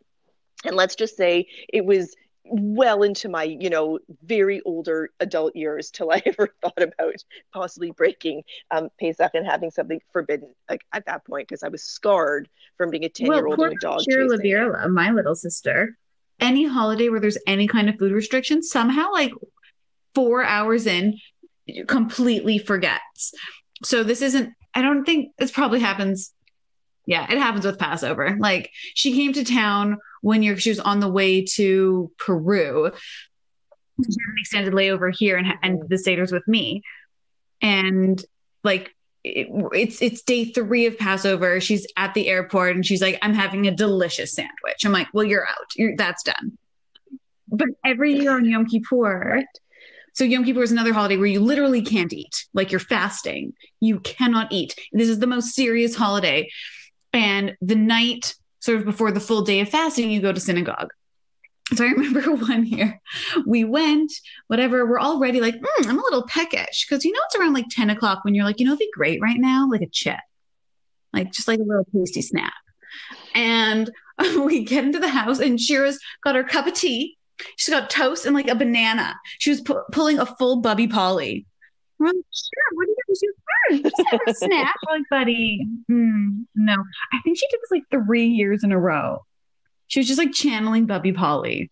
And 0.65 0.77
let's 0.77 0.95
just 0.95 1.17
say 1.17 1.47
it 1.73 1.85
was 1.85 2.15
well 2.51 3.03
into 3.03 3.29
my, 3.29 3.45
you 3.45 3.71
know, 3.71 3.99
very 4.23 4.61
older 4.63 5.11
adult 5.21 5.55
years 5.57 5.91
till 5.91 6.11
I 6.11 6.23
ever 6.27 6.55
thought 6.63 6.81
about 6.83 7.15
possibly 7.53 7.91
breaking 7.91 8.43
um, 8.71 8.89
Pesach 9.01 9.33
and 9.35 9.47
having 9.47 9.71
something 9.71 10.01
forbidden 10.13 10.55
like 10.69 10.83
at 10.93 11.07
that 11.07 11.25
point 11.25 11.49
because 11.49 11.63
I 11.63 11.69
was 11.69 11.83
scarred 11.83 12.49
from 12.77 12.91
being 12.91 13.05
a 13.05 13.09
10 13.09 13.27
year 13.27 13.35
well, 13.35 13.47
old 13.49 13.57
poor 13.57 13.69
and 13.69 13.77
a 13.77 13.81
dog 13.81 14.01
chasing. 14.01 14.73
My 14.93 15.11
little 15.11 15.35
sister, 15.35 15.97
any 16.41 16.67
holiday 16.67 17.09
where 17.09 17.21
there's 17.21 17.39
any 17.47 17.67
kind 17.67 17.89
of 17.89 17.99
food 17.99 18.13
restriction, 18.13 18.63
somehow 18.63 19.13
like 19.13 19.33
four 20.15 20.45
hours 20.45 20.87
in, 20.87 21.19
completely 21.87 22.59
forgets. 22.59 23.33
So 23.85 24.03
this 24.03 24.23
isn't, 24.23 24.53
I 24.75 24.83
don't 24.83 25.05
think 25.05 25.33
this 25.39 25.51
probably 25.51 25.81
happens. 25.81 26.33
Yeah, 27.07 27.27
it 27.31 27.39
happens 27.39 27.65
with 27.65 27.79
Passover. 27.79 28.37
Like 28.39 28.71
she 28.95 29.15
came 29.15 29.33
to 29.33 29.45
town 29.45 29.99
when 30.23 30.43
you're, 30.43 30.57
she 30.57 30.71
was 30.71 30.81
on 30.81 31.01
the 31.01 31.09
way 31.09 31.45
to 31.45 32.11
Peru. 32.19 32.91
She 34.01 34.13
had 34.13 34.33
an 34.33 34.37
extended 34.39 34.75
layover 34.75 35.13
here 35.15 35.37
and, 35.37 35.55
and 35.63 35.89
the 35.89 35.99
Seder's 35.99 36.33
with 36.33 36.47
me. 36.47 36.83
And 37.61 38.23
like, 38.63 38.95
it, 39.25 39.49
it's 39.73 40.01
it's 40.01 40.23
day 40.23 40.47
three 40.47 40.87
of 40.87 40.97
Passover. 40.97 41.61
She's 41.61 41.87
at 41.97 42.15
the 42.15 42.29
airport 42.29 42.77
and 42.77 42.87
she's 42.87 43.03
like, 43.03 43.19
"I'm 43.21 43.35
having 43.35 43.67
a 43.67 43.75
delicious 43.75 44.33
sandwich." 44.33 44.85
I'm 44.85 44.93
like, 44.93 45.09
"Well, 45.13 45.25
you're 45.25 45.47
out. 45.47 45.67
You're, 45.77 45.97
that's 45.97 46.23
done." 46.23 46.57
But 47.49 47.69
every 47.85 48.15
year 48.15 48.37
on 48.37 48.45
Yom 48.45 48.67
Kippur, 48.67 49.43
so 50.19 50.25
Yom 50.25 50.45
Kippur 50.45 50.63
is 50.63 50.73
another 50.73 50.93
holiday 50.93 51.17
where 51.17 51.27
you 51.27 51.41
literally 51.41 51.83
can't 51.83 52.13
eat. 52.13 52.47
Like 52.53 52.73
you're 52.73 52.81
fasting. 52.81 53.53
You 53.81 54.01
cannot 54.01 54.53
eat. 54.53 54.75
This 54.93 55.09
is 55.09 55.21
the 55.21 55.27
most 55.27 55.55
serious 55.55 55.95
holiday. 55.95 56.51
And 57.13 57.57
the 57.61 57.77
night 57.77 58.35
sort 58.69 58.81
of 58.81 58.85
before 58.85 59.11
the 59.11 59.19
full 59.19 59.41
day 59.41 59.61
of 59.61 59.69
fasting, 59.71 60.11
you 60.11 60.21
go 60.21 60.31
to 60.31 60.39
synagogue. 60.39 60.91
So 61.75 61.87
I 61.87 61.89
remember 61.89 62.21
one 62.35 62.67
year 62.67 63.01
we 63.47 63.65
went, 63.65 64.13
whatever, 64.49 64.85
we're 64.85 64.99
all 64.99 65.19
ready, 65.19 65.41
like, 65.41 65.55
mm, 65.55 65.87
I'm 65.89 65.99
a 65.99 66.03
little 66.03 66.27
peckish. 66.27 66.87
Cause 66.87 67.03
you 67.03 67.13
know, 67.13 67.21
it's 67.25 67.37
around 67.37 67.55
like 67.55 67.65
10 67.71 67.89
o'clock 67.89 68.25
when 68.25 68.35
you're 68.35 68.45
like, 68.45 68.61
you 68.61 68.67
know, 68.67 68.73
it'd 68.73 68.81
be 68.81 68.91
great 68.93 69.23
right 69.23 69.39
now, 69.39 69.67
like 69.71 69.81
a 69.81 69.89
chip, 69.91 70.19
like 71.15 71.33
just 71.33 71.49
like 71.49 71.61
a 71.61 71.63
little 71.63 71.87
tasty 71.95 72.21
snack. 72.21 72.53
And 73.35 73.91
we 74.45 74.65
get 74.65 74.85
into 74.85 74.99
the 74.99 75.09
house, 75.09 75.39
and 75.39 75.59
Shira's 75.59 75.99
got 76.23 76.35
her 76.35 76.45
cup 76.45 76.67
of 76.67 76.75
tea. 76.75 77.17
She's 77.57 77.73
got 77.73 77.89
toast 77.89 78.27
and 78.27 78.35
like 78.35 78.49
a 78.49 78.55
banana. 78.55 79.15
She 79.39 79.49
was 79.49 79.63
pu- 79.63 79.85
pulling 79.93 80.19
a 80.19 80.27
full 80.27 80.61
Bubby 80.61 80.89
Polly. 80.89 81.47
We're 81.99 82.07
like, 82.07 82.17
sure, 82.17 82.77
what 82.77 82.87
do 82.87 82.95
you 83.09 83.33
first? 83.69 83.83
Just 83.83 84.03
have 84.11 84.21
a 84.27 84.35
snack. 84.35 84.75
Like, 84.89 85.03
buddy, 85.11 85.67
mm, 85.91 86.45
no. 86.55 86.75
I 87.13 87.19
think 87.25 87.39
she 87.39 87.47
did 87.49 87.61
this 87.61 87.71
like 87.71 87.85
three 87.91 88.27
years 88.27 88.65
in 88.65 88.73
a 88.73 88.79
row. 88.79 89.25
She 89.87 90.01
was 90.01 90.07
just 90.07 90.19
like 90.19 90.33
channeling 90.33 90.87
Bubby 90.87 91.13
Polly. 91.13 91.71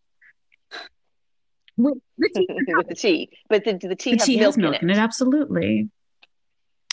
With 1.76 1.98
the 2.16 2.30
tea, 2.34 2.46
with 2.68 2.88
the 2.88 2.94
tea, 2.94 3.30
but 3.50 3.64
the, 3.64 3.74
the 3.74 3.94
tea, 3.94 4.12
the 4.12 4.16
has 4.16 4.26
tea 4.26 4.36
milk 4.36 4.46
has 4.46 4.56
milk 4.56 4.82
in 4.82 4.88
it. 4.88 4.96
absolutely. 4.96 5.90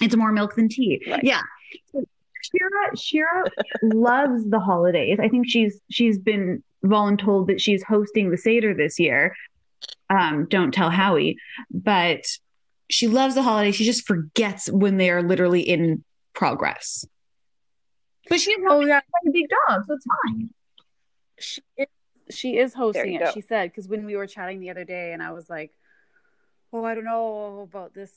It's 0.02 0.16
more 0.16 0.34
milk 0.34 0.56
than 0.56 0.68
tea. 0.68 1.02
Right. 1.10 1.24
Yeah. 1.24 1.42
Shira 1.94 2.98
Shira 2.98 3.44
loves 3.82 4.50
the 4.50 4.60
holidays. 4.60 5.20
I 5.22 5.30
think 5.30 5.48
she's 5.48 5.80
she's 5.90 6.20
been 6.20 6.62
voluntold 6.84 7.48
that 7.48 7.62
she's 7.62 7.82
hosting 7.84 8.30
the 8.30 8.38
Seder 8.38 8.74
this 8.74 9.00
year. 9.00 9.34
Um, 10.10 10.48
don't 10.50 10.74
tell 10.74 10.90
Howie, 10.90 11.38
but 11.72 12.26
she 12.90 13.08
loves 13.08 13.36
the 13.36 13.44
holiday. 13.44 13.72
She 13.72 13.86
just 13.86 14.06
forgets 14.06 14.70
when 14.70 14.98
they 14.98 15.10
are 15.10 15.24
literally 15.24 15.62
in 15.62 16.04
progress. 16.34 17.06
But 18.30 18.40
she's 18.40 18.58
Oh 18.70 18.82
yeah, 18.82 19.00
a 19.00 19.32
big 19.32 19.48
dog, 19.68 19.84
so 19.86 19.96
it's 19.96 20.06
fine. 20.26 20.50
she 21.40 21.62
is, 21.78 21.88
she 22.30 22.58
is 22.58 22.74
hosting 22.74 23.16
it. 23.16 23.20
go. 23.20 23.32
She 23.32 23.42
said 23.42 23.70
because 23.70 23.88
when 23.88 24.06
we 24.06 24.16
were 24.16 24.28
chatting 24.28 24.60
the 24.60 24.70
other 24.70 24.86
day, 24.86 25.12
and 25.14 25.22
I 25.22 25.32
was 25.32 25.50
like, 25.50 25.72
"Oh, 26.72 26.84
I 26.86 26.96
don't 26.96 27.04
know 27.04 27.62
about 27.62 27.94
this 27.94 28.12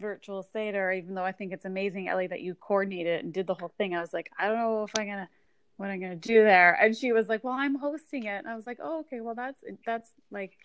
virtual 0.00 0.42
seder," 0.42 0.92
even 0.92 1.14
though 1.14 1.24
I 1.24 1.32
think 1.32 1.52
it's 1.52 1.64
amazing, 1.66 2.08
Ellie, 2.08 2.26
that 2.26 2.40
you 2.40 2.54
coordinated 2.54 3.22
and 3.24 3.32
did 3.34 3.46
the 3.46 3.54
whole 3.54 3.72
thing. 3.76 3.94
I 3.94 4.00
was 4.00 4.12
like, 4.14 4.30
"I 4.38 4.46
don't 4.48 4.56
know 4.56 4.84
if 4.84 4.90
I'm 4.96 5.06
gonna 5.06 5.28
what 5.76 5.90
I'm 5.90 6.00
gonna 6.00 6.16
do 6.16 6.42
there," 6.42 6.72
and 6.80 6.96
she 6.96 7.12
was 7.12 7.28
like, 7.28 7.44
"Well, 7.44 7.54
I'm 7.54 7.74
hosting 7.74 8.24
it," 8.24 8.38
and 8.38 8.48
I 8.48 8.56
was 8.56 8.66
like, 8.66 8.78
"Oh, 8.82 9.00
okay. 9.00 9.20
Well, 9.20 9.34
that's 9.34 9.62
that's 9.84 10.10
like." 10.30 10.56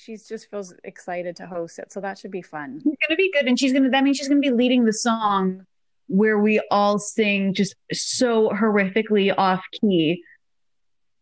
She's 0.00 0.28
just 0.28 0.48
feels 0.48 0.72
excited 0.84 1.34
to 1.36 1.46
host 1.46 1.80
it, 1.80 1.90
so 1.90 2.00
that 2.00 2.18
should 2.18 2.30
be 2.30 2.42
fun. 2.42 2.80
It's 2.84 2.96
gonna 3.06 3.16
be 3.16 3.32
good, 3.32 3.46
and 3.46 3.58
she's 3.58 3.72
gonna. 3.72 3.90
That 3.90 4.04
means 4.04 4.16
she's 4.16 4.28
gonna 4.28 4.40
be 4.40 4.50
leading 4.50 4.84
the 4.84 4.92
song 4.92 5.66
where 6.06 6.38
we 6.38 6.62
all 6.70 7.00
sing 7.00 7.52
just 7.52 7.74
so 7.92 8.48
horrifically 8.50 9.34
off 9.36 9.64
key. 9.80 10.22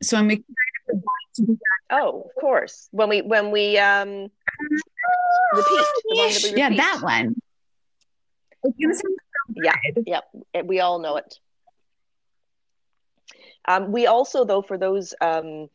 So 0.03 0.19
I'm 0.19 0.31
excited 0.31 0.47
for 0.85 0.95
that 0.95 1.35
to 1.37 1.43
be 1.43 1.59
Oh, 1.91 2.23
of 2.23 2.41
course. 2.41 2.89
When 2.91 3.09
we 3.09 3.23
when 3.23 3.51
we 3.51 3.79
um 3.79 4.09
repeat 4.09 4.31
the 5.55 6.17
one 6.17 6.33
that 6.33 6.41
we 6.43 6.51
repeat. 6.51 6.59
Yeah, 6.59 6.77
that 6.77 7.01
one. 7.03 7.35
It's 8.63 8.79
gonna 8.79 8.95
sound 8.95 9.15
so 9.57 9.63
Yeah. 9.65 9.77
Yep, 10.07 10.25
and 10.53 10.69
we 10.69 10.81
all 10.81 10.99
know 10.99 11.17
it. 11.17 11.39
Um, 13.69 13.91
we 13.91 14.07
also, 14.07 14.45
though, 14.45 14.63
for 14.63 14.79
those 14.79 15.15
um, 15.21 15.69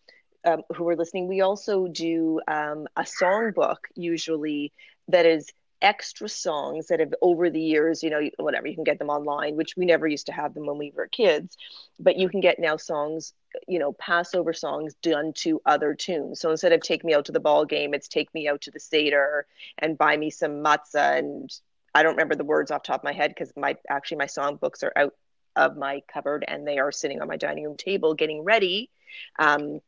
um, 0.45 0.61
who 0.75 0.87
are 0.89 0.95
listening, 0.95 1.27
we 1.27 1.41
also 1.41 1.87
do 1.87 2.41
um, 2.47 2.87
a 2.95 3.03
songbook 3.03 3.77
usually 3.95 4.71
that 5.07 5.25
is 5.25 5.51
extra 5.81 6.29
songs 6.29 6.87
that 6.87 6.99
have 6.99 7.13
over 7.21 7.49
the 7.49 7.59
years, 7.59 8.03
you 8.03 8.09
know, 8.09 8.21
whatever, 8.37 8.67
you 8.67 8.75
can 8.75 8.83
get 8.83 8.99
them 8.99 9.09
online, 9.09 9.55
which 9.55 9.75
we 9.75 9.85
never 9.85 10.07
used 10.07 10.27
to 10.27 10.31
have 10.31 10.53
them 10.53 10.65
when 10.67 10.77
we 10.77 10.93
were 10.95 11.07
kids, 11.07 11.57
but 11.99 12.17
you 12.17 12.29
can 12.29 12.39
get 12.39 12.59
now 12.59 12.77
songs, 12.77 13.33
you 13.67 13.79
know, 13.79 13.91
Passover 13.93 14.53
songs 14.53 14.93
done 15.01 15.33
to 15.33 15.59
other 15.65 15.95
tunes. 15.95 16.39
So 16.39 16.51
instead 16.51 16.71
of 16.71 16.81
Take 16.81 17.03
Me 17.03 17.13
Out 17.13 17.25
to 17.25 17.31
the 17.31 17.39
Ball 17.39 17.65
Game, 17.65 17.93
it's 17.93 18.07
Take 18.07 18.33
Me 18.33 18.47
Out 18.47 18.61
to 18.61 18.71
the 18.71 18.79
Seder 18.79 19.47
and 19.79 19.97
Buy 19.97 20.17
Me 20.17 20.29
Some 20.29 20.63
Matzah 20.63 21.17
and 21.17 21.51
I 21.93 22.03
don't 22.03 22.13
remember 22.13 22.35
the 22.35 22.45
words 22.45 22.71
off 22.71 22.83
the 22.83 22.87
top 22.87 23.01
of 23.01 23.03
my 23.03 23.13
head 23.13 23.31
because 23.31 23.51
my 23.57 23.75
actually 23.89 24.17
my 24.17 24.25
songbooks 24.25 24.83
are 24.83 24.93
out 24.95 25.13
of 25.55 25.75
my 25.75 26.01
cupboard 26.07 26.45
and 26.47 26.65
they 26.65 26.77
are 26.77 26.91
sitting 26.91 27.21
on 27.21 27.27
my 27.27 27.37
dining 27.37 27.65
room 27.65 27.75
table 27.75 28.13
getting 28.13 28.43
ready. 28.43 28.89
Um, 29.37 29.81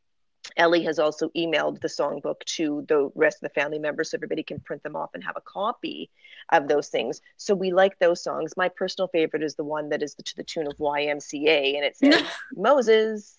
Ellie 0.56 0.84
has 0.84 0.98
also 0.98 1.30
emailed 1.30 1.80
the 1.80 1.88
songbook 1.88 2.40
to 2.44 2.84
the 2.88 3.10
rest 3.14 3.38
of 3.38 3.40
the 3.42 3.60
family 3.60 3.78
members 3.78 4.10
so 4.10 4.16
everybody 4.16 4.42
can 4.42 4.60
print 4.60 4.82
them 4.82 4.96
off 4.96 5.10
and 5.14 5.24
have 5.24 5.36
a 5.36 5.40
copy 5.40 6.10
of 6.52 6.68
those 6.68 6.88
things. 6.88 7.20
So 7.36 7.54
we 7.54 7.72
like 7.72 7.98
those 7.98 8.22
songs. 8.22 8.56
My 8.56 8.68
personal 8.68 9.08
favorite 9.08 9.42
is 9.42 9.54
the 9.54 9.64
one 9.64 9.88
that 9.88 10.02
is 10.02 10.14
to 10.14 10.36
the 10.36 10.44
tune 10.44 10.66
of 10.66 10.76
YMCA 10.76 11.76
and 11.76 11.84
it 11.84 11.96
says, 11.96 12.22
Moses, 12.54 13.34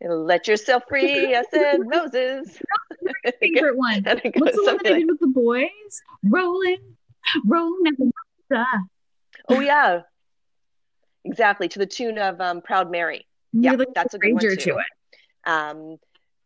let 0.00 0.46
yourself 0.46 0.84
free. 0.88 1.34
I 1.34 1.42
said, 1.50 1.80
Moses. 1.84 2.58
Favorite 3.40 3.76
one. 3.76 4.04
What's 4.04 4.56
the 4.56 4.64
one 4.64 4.78
that 4.82 4.92
I 4.92 4.98
did 4.98 4.98
like, 4.98 5.06
with 5.06 5.20
the 5.20 5.26
boys? 5.28 6.02
Rolling, 6.22 6.96
rolling 7.44 8.12
the 8.48 8.64
oh, 9.48 9.60
yeah. 9.60 10.02
Exactly. 11.24 11.68
To 11.68 11.78
the 11.78 11.86
tune 11.86 12.18
of 12.18 12.40
um, 12.40 12.60
Proud 12.60 12.90
Mary. 12.90 13.26
Yeah, 13.52 13.72
Really 13.72 13.86
that's 13.94 14.14
a 14.14 14.18
good 14.18 14.34
one 14.34 14.42
too. 14.42 14.54
to 14.54 14.76
it. 14.78 14.86
Um, 15.44 15.96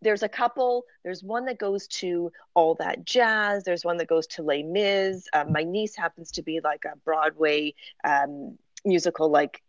there's 0.03 0.23
a 0.23 0.29
couple. 0.29 0.85
There's 1.05 1.23
one 1.23 1.45
that 1.47 1.59
goes 1.59 1.87
to 1.89 2.33
all 2.55 2.75
that 2.77 3.05
jazz. 3.05 3.65
There's 3.65 3.85
one 3.85 3.97
that 3.99 4.09
goes 4.09 4.27
to 4.29 4.43
Les 4.43 4.63
Mis. 4.63 5.29
Um, 5.33 5.53
my 5.53 5.65
niece 5.65 5.97
happens 5.97 6.31
to 6.33 6.43
be 6.43 6.61
like 6.63 6.85
a 6.85 6.97
Broadway 7.05 7.75
um, 8.05 8.59
musical, 8.85 9.31
like 9.31 9.63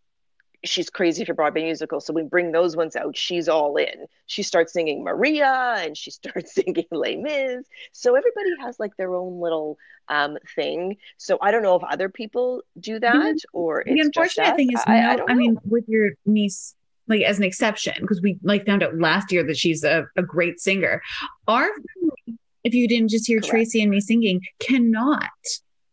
she's 0.63 0.89
crazy 0.89 1.25
for 1.25 1.33
Broadway 1.33 1.63
musicals. 1.63 2.05
So 2.05 2.13
we 2.13 2.23
bring 2.23 2.51
those 2.51 2.75
ones 2.75 2.95
out. 2.95 3.17
She's 3.17 3.49
all 3.49 3.75
in. 3.77 4.05
She 4.27 4.43
starts 4.43 4.73
singing 4.73 5.03
Maria 5.03 5.75
and 5.79 5.97
she 5.97 6.11
starts 6.11 6.53
singing 6.53 6.85
Les 6.91 7.15
Mis. 7.15 7.65
So 7.91 8.15
everybody 8.15 8.49
has 8.61 8.79
like 8.79 8.95
their 8.97 9.15
own 9.15 9.39
little 9.39 9.77
um, 10.07 10.37
thing. 10.55 10.97
So 11.17 11.37
I 11.41 11.51
don't 11.51 11.63
know 11.63 11.75
if 11.75 11.83
other 11.83 12.09
people 12.09 12.63
do 12.79 12.99
that 12.99 13.37
or 13.53 13.83
The 13.85 13.93
it's 13.93 14.09
just 14.09 14.37
unfortunate 14.37 14.55
thing 14.55 14.73
is, 14.73 14.81
I, 14.85 14.99
I 14.99 15.11
no, 15.11 15.17
don't 15.17 15.31
I, 15.31 15.33
mean, 15.35 15.57
with 15.65 15.87
your 15.87 16.11
niece, 16.25 16.75
like 17.11 17.21
as 17.21 17.37
an 17.37 17.43
exception, 17.43 17.93
because 18.01 18.21
we 18.21 18.39
like 18.41 18.65
found 18.65 18.81
out 18.81 18.97
last 18.97 19.31
year 19.31 19.43
that 19.45 19.57
she's 19.57 19.83
a, 19.83 20.07
a 20.17 20.23
great 20.23 20.59
singer. 20.59 21.01
Our 21.47 21.65
family, 21.67 22.39
if 22.63 22.73
you 22.73 22.87
didn't 22.87 23.09
just 23.09 23.27
hear 23.27 23.39
Correct. 23.39 23.51
Tracy 23.51 23.81
and 23.81 23.91
me 23.91 23.99
singing, 24.01 24.41
cannot 24.59 25.29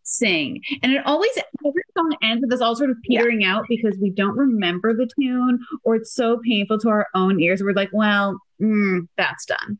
sing. 0.04 0.62
And 0.82 0.92
it 0.92 1.04
always 1.04 1.30
every 1.66 1.82
song 1.96 2.16
ends 2.22 2.40
with 2.42 2.52
us 2.52 2.60
all 2.62 2.74
sort 2.74 2.90
of 2.90 2.96
Yeah. 3.04 3.20
petering 3.20 3.44
out 3.44 3.66
because 3.68 3.98
we 4.00 4.08
don't 4.10 4.36
remember 4.36 4.94
the 4.94 5.08
tune 5.20 5.58
or 5.84 5.96
it's 5.96 6.14
so 6.14 6.38
painful 6.46 6.78
to 6.78 6.88
our 6.88 7.06
own 7.14 7.40
ears. 7.40 7.62
We're 7.62 7.74
like, 7.74 7.90
well, 7.92 8.40
mm, 8.62 9.06
that's 9.18 9.44
done. 9.44 9.78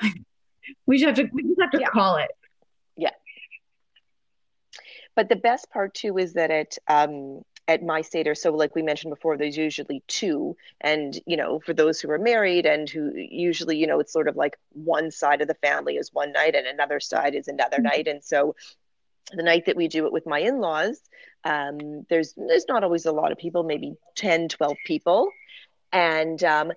we 0.86 0.98
just 0.98 1.06
have 1.06 1.16
to 1.16 1.32
we 1.32 1.42
just 1.44 1.60
have 1.60 1.70
to 1.70 1.80
Yeah. 1.80 1.88
call 1.88 2.16
it. 2.16 2.30
Yeah 2.96 3.10
but 5.16 5.28
the 5.28 5.36
best 5.36 5.70
part 5.70 5.92
too 5.94 6.16
is 6.18 6.34
that 6.34 6.50
it 6.50 6.78
um, 6.88 7.42
at 7.70 7.82
my 7.84 8.02
seder, 8.02 8.34
so 8.34 8.50
like 8.52 8.74
we 8.76 8.82
mentioned 8.82 9.12
before, 9.14 9.36
there's 9.36 9.56
usually 9.56 10.02
two, 10.08 10.56
and 10.80 11.18
you 11.26 11.36
know, 11.36 11.60
for 11.60 11.74
those 11.74 12.00
who 12.00 12.10
are 12.10 12.18
married 12.18 12.66
and 12.66 12.90
who 12.90 13.12
usually, 13.16 13.76
you 13.78 13.86
know, 13.86 14.00
it's 14.00 14.12
sort 14.12 14.28
of 14.28 14.36
like 14.36 14.58
one 14.72 15.10
side 15.10 15.42
of 15.42 15.48
the 15.48 15.54
family 15.54 15.96
is 15.96 16.12
one 16.12 16.32
night 16.32 16.54
and 16.56 16.66
another 16.66 17.00
side 17.00 17.34
is 17.34 17.48
another 17.48 17.80
Mhm. 17.80 17.84
night, 17.84 18.08
and 18.08 18.24
so 18.24 18.56
the 19.32 19.42
night 19.42 19.66
that 19.66 19.76
we 19.76 19.88
do 19.88 20.06
it 20.06 20.12
with 20.12 20.26
my 20.26 20.40
in-laws, 20.40 21.00
um, 21.44 22.04
there's 22.10 22.34
there's 22.36 22.66
not 22.68 22.84
always 22.84 23.06
a 23.06 23.12
lot 23.12 23.32
of 23.32 23.38
people, 23.38 23.62
maybe 23.64 23.94
10, 24.16 24.48
12 24.48 24.76
people, 24.86 25.30
and 25.92 26.42
um, 26.44 26.72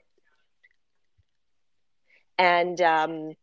and 2.37 2.81
um, 2.81 3.33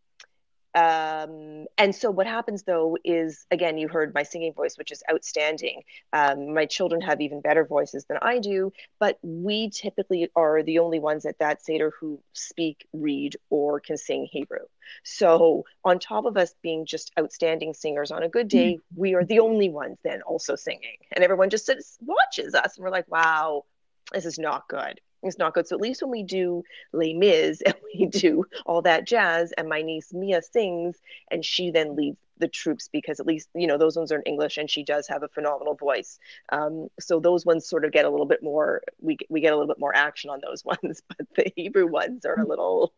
um, 0.74 1.66
and 1.78 1.94
so 1.94 2.10
what 2.10 2.26
happens 2.26 2.62
though 2.62 2.96
is 3.04 3.44
again 3.50 3.76
you 3.76 3.88
heard 3.88 4.14
my 4.14 4.22
singing 4.22 4.52
voice 4.52 4.76
which 4.78 4.92
is 4.92 5.02
outstanding. 5.10 5.82
Um, 6.12 6.54
my 6.54 6.66
children 6.66 7.00
have 7.00 7.20
even 7.20 7.40
better 7.40 7.64
voices 7.64 8.04
than 8.04 8.18
i 8.22 8.38
do 8.38 8.72
but 8.98 9.18
we 9.22 9.70
typically 9.70 10.30
are 10.36 10.62
the 10.62 10.78
only 10.78 11.00
ones 11.00 11.26
at 11.26 11.38
that 11.38 11.62
seder 11.62 11.92
who 11.98 12.20
speak 12.32 12.86
read 12.92 13.36
or 13.50 13.80
can 13.80 13.96
sing 13.96 14.28
hebrew. 14.30 14.64
So 15.04 15.64
on 15.84 15.98
top 15.98 16.24
of 16.24 16.36
us 16.36 16.54
being 16.62 16.86
just 16.86 17.12
outstanding 17.18 17.74
singers 17.74 18.10
on 18.10 18.22
a 18.22 18.28
good 18.28 18.48
day 18.48 18.78
we 18.94 19.14
are 19.14 19.24
the 19.24 19.40
only 19.40 19.70
ones 19.70 19.98
then 20.04 20.22
also 20.22 20.56
singing. 20.56 20.98
And 21.12 21.24
everyone 21.24 21.50
just 21.50 21.66
sits, 21.66 21.98
watches 22.00 22.54
us 22.54 22.76
and 22.76 22.84
we're 22.84 22.90
like 22.90 23.10
wow 23.10 23.64
this 24.12 24.24
is 24.24 24.38
not 24.38 24.68
good 24.68 25.00
it's 25.22 25.38
not 25.38 25.54
good 25.54 25.66
so 25.66 25.76
at 25.76 25.80
least 25.80 26.02
when 26.02 26.10
we 26.10 26.22
do 26.22 26.62
Les 26.92 27.14
Mis 27.14 27.60
and 27.66 27.74
we 27.94 28.06
do 28.06 28.44
all 28.66 28.82
that 28.82 29.06
jazz 29.06 29.52
and 29.52 29.68
my 29.68 29.82
niece 29.82 30.12
Mia 30.12 30.42
sings 30.42 30.98
and 31.30 31.44
she 31.44 31.70
then 31.70 31.96
leads 31.96 32.18
the 32.38 32.48
troops 32.48 32.88
because 32.88 33.20
at 33.20 33.26
least 33.26 33.48
you 33.54 33.66
know 33.66 33.76
those 33.76 33.96
ones 33.96 34.10
are 34.10 34.16
in 34.16 34.22
English 34.22 34.56
and 34.56 34.70
she 34.70 34.82
does 34.82 35.06
have 35.06 35.22
a 35.22 35.28
phenomenal 35.28 35.74
voice 35.74 36.18
um, 36.50 36.88
so 36.98 37.20
those 37.20 37.44
ones 37.44 37.68
sort 37.68 37.84
of 37.84 37.92
get 37.92 38.06
a 38.06 38.10
little 38.10 38.26
bit 38.26 38.42
more 38.42 38.82
we 39.00 39.18
we 39.28 39.40
get 39.40 39.52
a 39.52 39.56
little 39.56 39.68
bit 39.68 39.78
more 39.78 39.94
action 39.94 40.30
on 40.30 40.40
those 40.42 40.64
ones 40.64 41.02
but 41.08 41.26
the 41.36 41.52
Hebrew 41.54 41.86
ones 41.86 42.24
are 42.24 42.40
a 42.40 42.46
little 42.46 42.94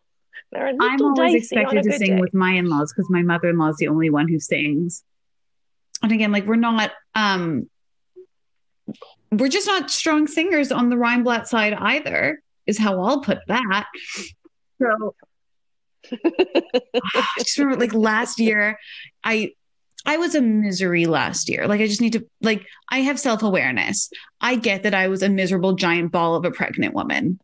they're 0.50 0.68
a 0.68 0.72
little 0.72 0.88
I'm 0.88 1.02
always 1.02 1.48
dicey 1.48 1.64
on 1.64 1.76
a 1.76 1.80
expected 1.80 1.90
to 1.90 1.98
sing 1.98 2.16
day. 2.16 2.20
with 2.20 2.34
my 2.34 2.52
in-laws 2.52 2.92
because 2.92 3.10
my 3.10 3.22
mother-in-law 3.22 3.70
is 3.70 3.76
the 3.76 3.88
only 3.88 4.10
one 4.10 4.28
who 4.28 4.38
sings. 4.38 5.02
And 6.02 6.12
again, 6.12 6.32
like 6.32 6.46
we're 6.46 6.56
not 6.56 6.92
um 7.14 7.68
we're 9.32 9.48
just 9.48 9.66
not 9.66 9.90
strong 9.90 10.26
singers 10.26 10.70
on 10.70 10.90
the 10.90 10.96
Reinblatt 10.96 11.46
side 11.46 11.74
either, 11.74 12.40
is 12.66 12.78
how 12.78 13.02
I'll 13.02 13.20
put 13.20 13.38
that. 13.48 13.86
So 14.80 15.14
I 16.12 17.32
just 17.38 17.58
remember 17.58 17.80
like 17.80 17.94
last 17.94 18.38
year, 18.38 18.78
I 19.24 19.52
I 20.04 20.16
was 20.16 20.34
a 20.34 20.42
misery 20.42 21.06
last 21.06 21.48
year. 21.48 21.66
Like 21.66 21.80
I 21.80 21.86
just 21.86 22.00
need 22.00 22.14
to 22.14 22.26
like 22.40 22.66
I 22.90 22.98
have 23.00 23.18
self-awareness. 23.18 24.10
I 24.40 24.56
get 24.56 24.82
that 24.82 24.94
I 24.94 25.08
was 25.08 25.22
a 25.22 25.28
miserable 25.28 25.74
giant 25.74 26.12
ball 26.12 26.34
of 26.34 26.44
a 26.44 26.50
pregnant 26.50 26.94
woman. 26.94 27.40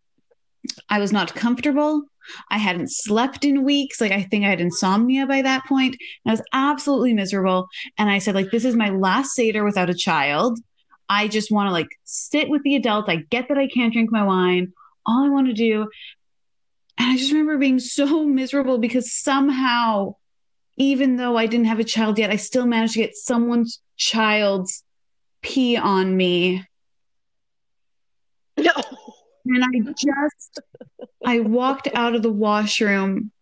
I 0.89 0.99
was 0.99 1.13
not 1.13 1.35
comfortable. 1.35 2.03
I 2.51 2.59
hadn't 2.59 2.93
slept 2.93 3.45
in 3.45 3.65
weeks. 3.65 4.01
Like 4.01 4.13
I 4.13 4.23
think 4.23 4.45
I 4.45 4.51
had 4.51 4.61
insomnia 4.61 5.27
by 5.27 5.43
that 5.43 5.65
point. 5.67 5.97
I 6.27 6.33
was 6.33 6.43
absolutely 6.53 7.15
miserable. 7.15 7.69
And 7.97 8.11
I 8.11 8.19
said, 8.19 8.35
like, 8.35 8.51
this 8.51 8.65
is 8.65 8.77
my 8.77 8.91
last 8.91 9.31
Seder 9.33 9.65
without 9.65 9.89
a 9.89 9.95
child. 9.95 10.59
I 11.09 11.29
just 11.29 11.51
want 11.51 11.69
to 11.69 11.73
like 11.73 11.89
sit 12.05 12.49
with 12.49 12.63
the 12.63 12.77
adults. 12.77 13.09
I 13.09 13.17
get 13.31 13.49
that 13.49 13.59
I 13.59 13.69
can't 13.69 13.93
drink 13.93 14.11
my 14.13 14.25
wine. 14.25 14.73
All 15.07 15.25
I 15.25 15.29
want 15.29 15.47
to 15.47 15.55
do. 15.55 15.89
And 16.99 17.11
I 17.11 17.17
just 17.17 17.33
remember 17.33 17.59
being 17.59 17.79
so 17.79 18.25
miserable 18.25 18.79
because 18.79 19.13
somehow 19.13 20.17
even 20.79 21.17
though 21.17 21.37
I 21.37 21.47
didn't 21.47 21.67
have 21.67 21.81
a 21.81 21.85
child 21.85 22.19
yet, 22.19 22.31
I 22.31 22.37
still 22.37 22.67
managed 22.67 22.95
to 22.95 23.01
get 23.01 23.17
someone's 23.17 23.81
child's 23.97 24.85
pee 25.43 25.77
on 25.77 26.17
me. 26.17 26.65
No. 28.57 28.73
And 29.47 29.65
I 29.65 29.93
just, 29.93 30.61
I 31.25 31.41
walked 31.41 31.89
out 31.95 32.15
of 32.15 32.23
the 32.23 32.33
washroom. 32.33 33.33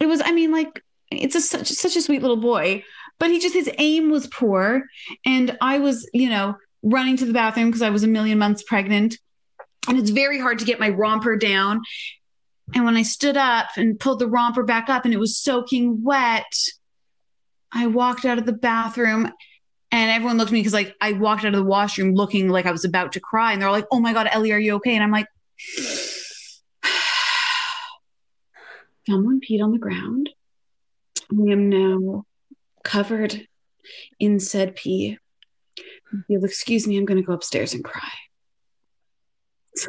It 0.00 0.06
was, 0.06 0.20
I 0.22 0.32
mean, 0.32 0.52
like, 0.52 0.82
it's 1.10 1.34
a, 1.34 1.40
such, 1.40 1.68
such 1.68 1.96
a 1.96 2.02
sweet 2.02 2.20
little 2.20 2.36
boy, 2.36 2.84
but 3.18 3.30
he 3.30 3.38
just, 3.38 3.54
his 3.54 3.70
aim 3.78 4.10
was 4.10 4.26
poor. 4.26 4.84
And 5.24 5.56
I 5.60 5.78
was, 5.78 6.08
you 6.12 6.28
know, 6.28 6.56
running 6.82 7.16
to 7.16 7.26
the 7.26 7.32
bathroom 7.32 7.68
because 7.68 7.82
I 7.82 7.90
was 7.90 8.02
a 8.02 8.08
million 8.08 8.38
months 8.38 8.62
pregnant. 8.62 9.18
And 9.88 9.98
it's 9.98 10.10
very 10.10 10.38
hard 10.38 10.58
to 10.60 10.64
get 10.64 10.80
my 10.80 10.88
romper 10.88 11.36
down. 11.36 11.82
And 12.74 12.84
when 12.84 12.96
I 12.96 13.02
stood 13.02 13.36
up 13.36 13.68
and 13.76 13.98
pulled 13.98 14.20
the 14.20 14.28
romper 14.28 14.62
back 14.62 14.88
up 14.88 15.04
and 15.04 15.12
it 15.12 15.18
was 15.18 15.36
soaking 15.36 16.02
wet, 16.02 16.52
I 17.72 17.86
walked 17.86 18.24
out 18.24 18.38
of 18.38 18.46
the 18.46 18.52
bathroom 18.52 19.30
and 19.90 20.10
everyone 20.10 20.38
looked 20.38 20.50
at 20.50 20.54
me 20.54 20.60
because 20.60 20.72
like 20.72 20.94
I 21.00 21.12
walked 21.12 21.44
out 21.44 21.54
of 21.54 21.60
the 21.60 21.64
washroom 21.64 22.14
looking 22.14 22.48
like 22.48 22.66
I 22.66 22.72
was 22.72 22.84
about 22.84 23.12
to 23.12 23.20
cry. 23.20 23.52
And 23.52 23.60
they're 23.60 23.70
like, 23.70 23.86
oh 23.90 24.00
my 24.00 24.12
God, 24.12 24.28
Ellie, 24.30 24.52
are 24.52 24.58
you 24.58 24.74
okay? 24.76 24.94
And 24.94 25.02
I'm 25.04 25.10
like, 25.10 25.26
someone 29.08 29.40
peed 29.40 29.62
on 29.62 29.72
the 29.72 29.78
ground. 29.78 30.30
I 31.30 31.52
am 31.52 31.68
now 31.68 32.24
covered 32.84 33.46
in 34.18 34.40
said 34.40 34.76
pee. 34.76 35.18
You'll 36.28 36.44
excuse 36.44 36.86
me, 36.86 36.96
I'm 36.96 37.04
going 37.04 37.20
to 37.20 37.26
go 37.26 37.32
upstairs 37.32 37.74
and 37.74 37.84
cry. 37.84 38.08
So 39.74 39.88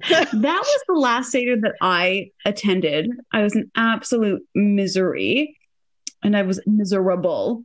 that 0.08 0.32
was 0.32 0.82
the 0.88 0.94
last 0.94 1.30
Seder 1.30 1.56
that 1.60 1.74
I 1.80 2.30
attended. 2.44 3.10
I 3.32 3.42
was 3.42 3.54
in 3.54 3.70
absolute 3.76 4.42
misery 4.54 5.56
and 6.22 6.36
I 6.36 6.42
was 6.42 6.60
miserable. 6.66 7.64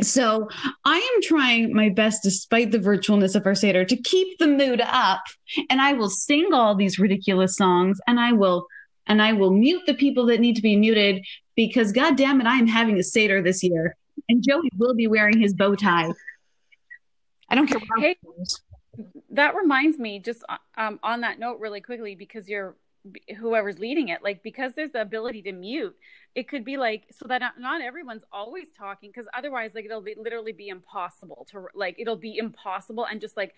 So 0.00 0.48
I 0.84 0.96
am 0.96 1.22
trying 1.22 1.72
my 1.72 1.88
best, 1.88 2.22
despite 2.22 2.72
the 2.72 2.78
virtualness 2.78 3.36
of 3.36 3.46
our 3.46 3.54
Seder, 3.54 3.84
to 3.84 3.96
keep 3.96 4.38
the 4.38 4.48
mood 4.48 4.80
up. 4.80 5.22
And 5.70 5.80
I 5.80 5.92
will 5.92 6.10
sing 6.10 6.52
all 6.52 6.74
these 6.74 6.98
ridiculous 6.98 7.56
songs 7.56 8.00
and 8.06 8.18
I 8.18 8.32
will 8.32 8.66
and 9.06 9.20
I 9.20 9.34
will 9.34 9.50
mute 9.50 9.82
the 9.86 9.94
people 9.94 10.26
that 10.26 10.40
need 10.40 10.56
to 10.56 10.62
be 10.62 10.76
muted 10.76 11.24
because 11.56 11.92
god 11.92 12.16
damn 12.16 12.40
it, 12.40 12.46
I 12.46 12.56
am 12.56 12.66
having 12.66 12.98
a 12.98 13.02
Seder 13.02 13.42
this 13.42 13.62
year. 13.62 13.96
And 14.28 14.42
Joey 14.46 14.70
will 14.76 14.94
be 14.94 15.06
wearing 15.06 15.38
his 15.38 15.54
bow 15.54 15.74
tie. 15.74 16.10
I 17.54 17.56
don't 17.56 17.66
care 17.68 17.80
hey, 17.98 18.16
that 19.30 19.54
reminds 19.54 19.96
me 19.96 20.18
just 20.18 20.42
um, 20.76 20.98
on 21.04 21.20
that 21.20 21.38
note 21.38 21.60
really 21.60 21.80
quickly 21.80 22.16
because 22.16 22.48
you're 22.48 22.74
whoever's 23.38 23.78
leading 23.78 24.08
it 24.08 24.24
like 24.24 24.42
because 24.42 24.72
there's 24.74 24.92
the 24.92 25.00
ability 25.00 25.42
to 25.42 25.52
mute 25.52 25.94
it 26.34 26.48
could 26.48 26.64
be 26.64 26.76
like 26.78 27.04
so 27.12 27.28
that 27.28 27.40
not, 27.40 27.60
not 27.60 27.80
everyone's 27.80 28.24
always 28.32 28.68
talking 28.76 29.10
because 29.10 29.28
otherwise 29.36 29.72
like 29.74 29.84
it'll 29.84 30.00
be, 30.00 30.16
literally 30.16 30.52
be 30.52 30.68
impossible 30.68 31.46
to 31.48 31.66
like 31.74 31.94
it'll 31.98 32.16
be 32.16 32.36
impossible 32.38 33.04
and 33.04 33.20
just 33.20 33.36
like 33.36 33.54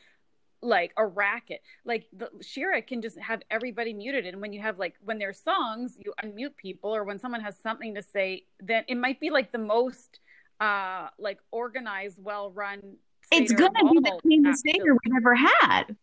like 0.62 0.92
a 0.96 1.06
racket. 1.06 1.60
Like 1.84 2.06
the 2.12 2.28
shira 2.40 2.82
can 2.82 3.02
just 3.02 3.18
have 3.18 3.40
everybody 3.50 3.92
muted 3.92 4.26
and 4.26 4.40
when 4.40 4.52
you 4.52 4.60
have 4.60 4.78
like 4.78 4.94
when 5.04 5.18
there's 5.18 5.40
songs 5.40 5.96
you 5.98 6.12
unmute 6.22 6.56
people 6.56 6.94
or 6.94 7.04
when 7.04 7.18
someone 7.18 7.40
has 7.40 7.56
something 7.58 7.94
to 7.94 8.02
say 8.02 8.44
then 8.60 8.84
it 8.88 8.96
might 8.96 9.20
be 9.20 9.30
like 9.30 9.52
the 9.52 9.58
most 9.58 10.18
uh 10.60 11.08
like 11.18 11.38
organized 11.50 12.18
well 12.22 12.50
run 12.50 12.96
it's 13.32 13.52
gonna 13.52 13.92
be 13.92 14.00
the 14.00 14.18
cleanest 14.22 14.62
Seder 14.64 14.92
we've 14.92 15.16
ever 15.16 15.34
had. 15.34 15.96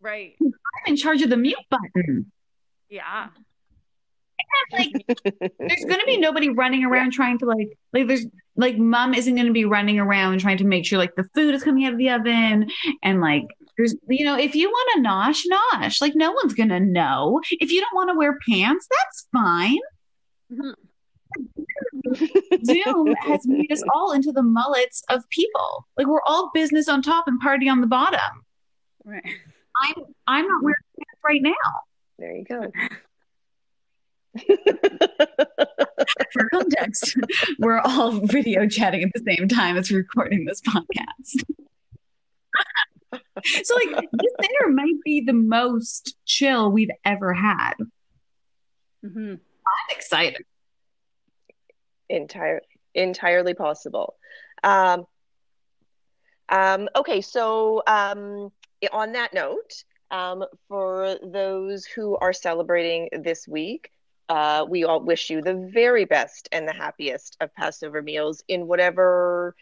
Right. 0.00 0.36
I'm 0.40 0.52
in 0.86 0.96
charge 0.96 1.22
of 1.22 1.30
the 1.30 1.36
mute 1.36 1.58
button. 1.70 2.30
Yeah. 2.88 3.28
And, 4.72 4.94
like 4.94 5.52
there's 5.58 5.84
gonna 5.86 6.04
be 6.04 6.18
nobody 6.18 6.48
running 6.48 6.84
around 6.84 7.06
yeah. 7.06 7.16
trying 7.16 7.38
to 7.38 7.46
like 7.46 7.78
like 7.92 8.06
there's 8.06 8.26
like 8.56 8.76
mom 8.76 9.14
isn't 9.14 9.34
gonna 9.34 9.52
be 9.52 9.64
running 9.64 9.98
around 9.98 10.40
trying 10.40 10.58
to 10.58 10.64
make 10.64 10.84
sure 10.84 10.98
like 10.98 11.14
the 11.14 11.28
food 11.34 11.54
is 11.54 11.62
coming 11.62 11.84
out 11.84 11.92
of 11.92 11.98
the 11.98 12.10
oven. 12.10 12.70
And 13.02 13.20
like 13.20 13.46
there's 13.76 13.94
you 14.08 14.24
know 14.24 14.36
if 14.36 14.54
you 14.54 14.68
want 14.68 15.04
to 15.04 15.08
nosh 15.08 15.42
nosh. 15.50 16.00
Like 16.00 16.14
no 16.14 16.32
one's 16.32 16.54
gonna 16.54 16.80
know. 16.80 17.40
If 17.50 17.72
you 17.72 17.80
don't 17.80 17.94
want 17.94 18.10
to 18.10 18.14
wear 18.16 18.38
pants 18.48 18.86
that's 18.90 19.28
fine. 19.32 19.78
Mm-hmm. 20.52 20.72
Zoom 22.64 23.14
has 23.14 23.46
made 23.46 23.70
us 23.72 23.82
all 23.94 24.12
into 24.12 24.32
the 24.32 24.42
mullets 24.42 25.02
of 25.08 25.28
people. 25.30 25.86
Like 25.96 26.06
we're 26.06 26.22
all 26.26 26.50
business 26.54 26.88
on 26.88 27.02
top 27.02 27.26
and 27.26 27.40
party 27.40 27.68
on 27.68 27.80
the 27.80 27.86
bottom. 27.86 28.44
Right. 29.04 29.22
I'm 29.82 29.94
I'm 30.26 30.46
not 30.46 30.62
wearing 30.62 30.76
pants 30.98 31.20
right 31.24 31.42
now. 31.42 31.52
There 32.18 32.36
you 32.36 32.44
go. 32.44 32.70
For 36.32 36.48
context, 36.50 37.16
we're 37.58 37.80
all 37.80 38.12
video 38.12 38.66
chatting 38.66 39.02
at 39.02 39.10
the 39.14 39.22
same 39.26 39.48
time 39.48 39.76
as 39.76 39.90
recording 39.90 40.44
this 40.46 40.60
podcast. 40.62 41.44
so, 43.64 43.74
like, 43.74 44.08
this 44.12 44.32
dinner 44.40 44.72
might 44.72 45.02
be 45.04 45.20
the 45.20 45.34
most 45.34 46.16
chill 46.24 46.70
we've 46.70 46.90
ever 47.04 47.34
had. 47.34 47.74
Mm-hmm. 49.04 49.34
I'm 49.34 49.90
excited. 49.90 50.44
Entire, 52.12 52.60
entirely 52.94 53.54
possible. 53.54 54.16
Um, 54.62 55.06
um, 56.48 56.88
okay, 56.94 57.22
so 57.22 57.82
um, 57.86 58.52
on 58.92 59.12
that 59.12 59.32
note, 59.32 59.84
um, 60.10 60.44
for 60.68 61.16
those 61.24 61.86
who 61.86 62.16
are 62.18 62.34
celebrating 62.34 63.08
this 63.22 63.48
week, 63.48 63.90
uh, 64.28 64.66
we 64.68 64.84
all 64.84 65.00
wish 65.00 65.30
you 65.30 65.40
the 65.40 65.70
very 65.72 66.04
best 66.04 66.48
and 66.52 66.68
the 66.68 66.72
happiest 66.74 67.36
of 67.40 67.54
Passover 67.54 68.02
meals 68.02 68.44
in 68.46 68.66
whatever 68.66 69.56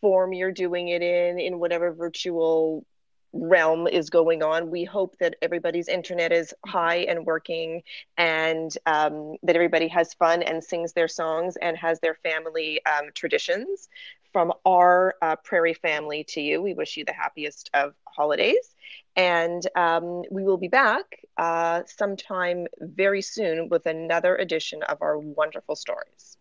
form 0.00 0.32
you're 0.32 0.52
doing 0.52 0.88
it 0.88 1.02
in, 1.02 1.38
in 1.38 1.60
whatever 1.60 1.92
virtual 1.92 2.84
realm 3.32 3.86
is 3.86 4.10
going 4.10 4.42
on. 4.42 4.70
We 4.70 4.84
hope 4.84 5.16
that 5.18 5.36
everybody's 5.42 5.88
internet 5.88 6.32
is 6.32 6.54
high 6.66 6.98
and 6.98 7.24
working 7.26 7.82
and 8.16 8.76
um, 8.86 9.36
that 9.42 9.56
everybody 9.56 9.88
has 9.88 10.14
fun 10.14 10.42
and 10.42 10.62
sings 10.62 10.92
their 10.92 11.08
songs 11.08 11.56
and 11.56 11.76
has 11.76 12.00
their 12.00 12.14
family 12.14 12.80
um, 12.86 13.10
traditions. 13.14 13.88
From 14.32 14.52
our 14.64 15.14
uh, 15.20 15.36
prairie 15.36 15.74
family 15.74 16.24
to 16.28 16.40
you, 16.40 16.62
we 16.62 16.72
wish 16.72 16.96
you 16.96 17.04
the 17.04 17.12
happiest 17.12 17.68
of 17.74 17.94
holidays. 18.08 18.74
And 19.14 19.66
um, 19.76 20.22
we 20.30 20.42
will 20.42 20.56
be 20.56 20.68
back 20.68 21.20
uh, 21.36 21.82
sometime 21.86 22.66
very 22.80 23.20
soon 23.20 23.68
with 23.68 23.84
another 23.86 24.36
edition 24.36 24.82
of 24.84 25.02
our 25.02 25.18
wonderful 25.18 25.76
stories. 25.76 26.38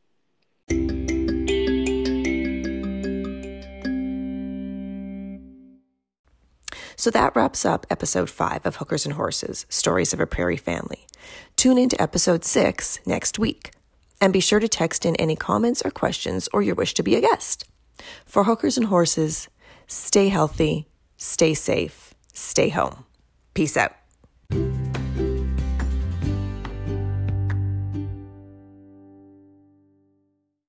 So 7.02 7.10
that 7.10 7.36
wraps 7.36 7.66
up 7.66 7.88
episode 7.90 8.30
five 8.30 8.64
of 8.64 8.76
Hookers 8.76 9.08
and 9.08 9.16
Horses 9.16 9.66
Stories 9.70 10.14
of 10.14 10.20
a 10.20 10.28
Prairie 10.28 10.56
Family. 10.56 11.08
Tune 11.56 11.80
into 11.80 12.00
episode 12.00 12.46
six 12.46 13.00
next 13.08 13.40
week. 13.40 13.72
And 14.22 14.32
be 14.32 14.40
sure 14.40 14.60
to 14.60 14.68
text 14.68 15.04
in 15.04 15.16
any 15.16 15.36
comments 15.36 15.82
or 15.84 15.90
questions 15.90 16.48
or 16.54 16.62
your 16.62 16.76
wish 16.76 16.94
to 16.94 17.02
be 17.02 17.16
a 17.16 17.22
guest. 17.22 17.66
For 18.24 18.44
Hookers 18.44 18.78
and 18.78 18.86
Horses, 18.86 19.50
stay 19.88 20.30
healthy, 20.30 20.90
stay 21.18 21.56
safe, 21.56 22.14
stay 22.34 22.70
home. 22.70 23.06
Peace 23.56 23.78
out. 23.78 23.94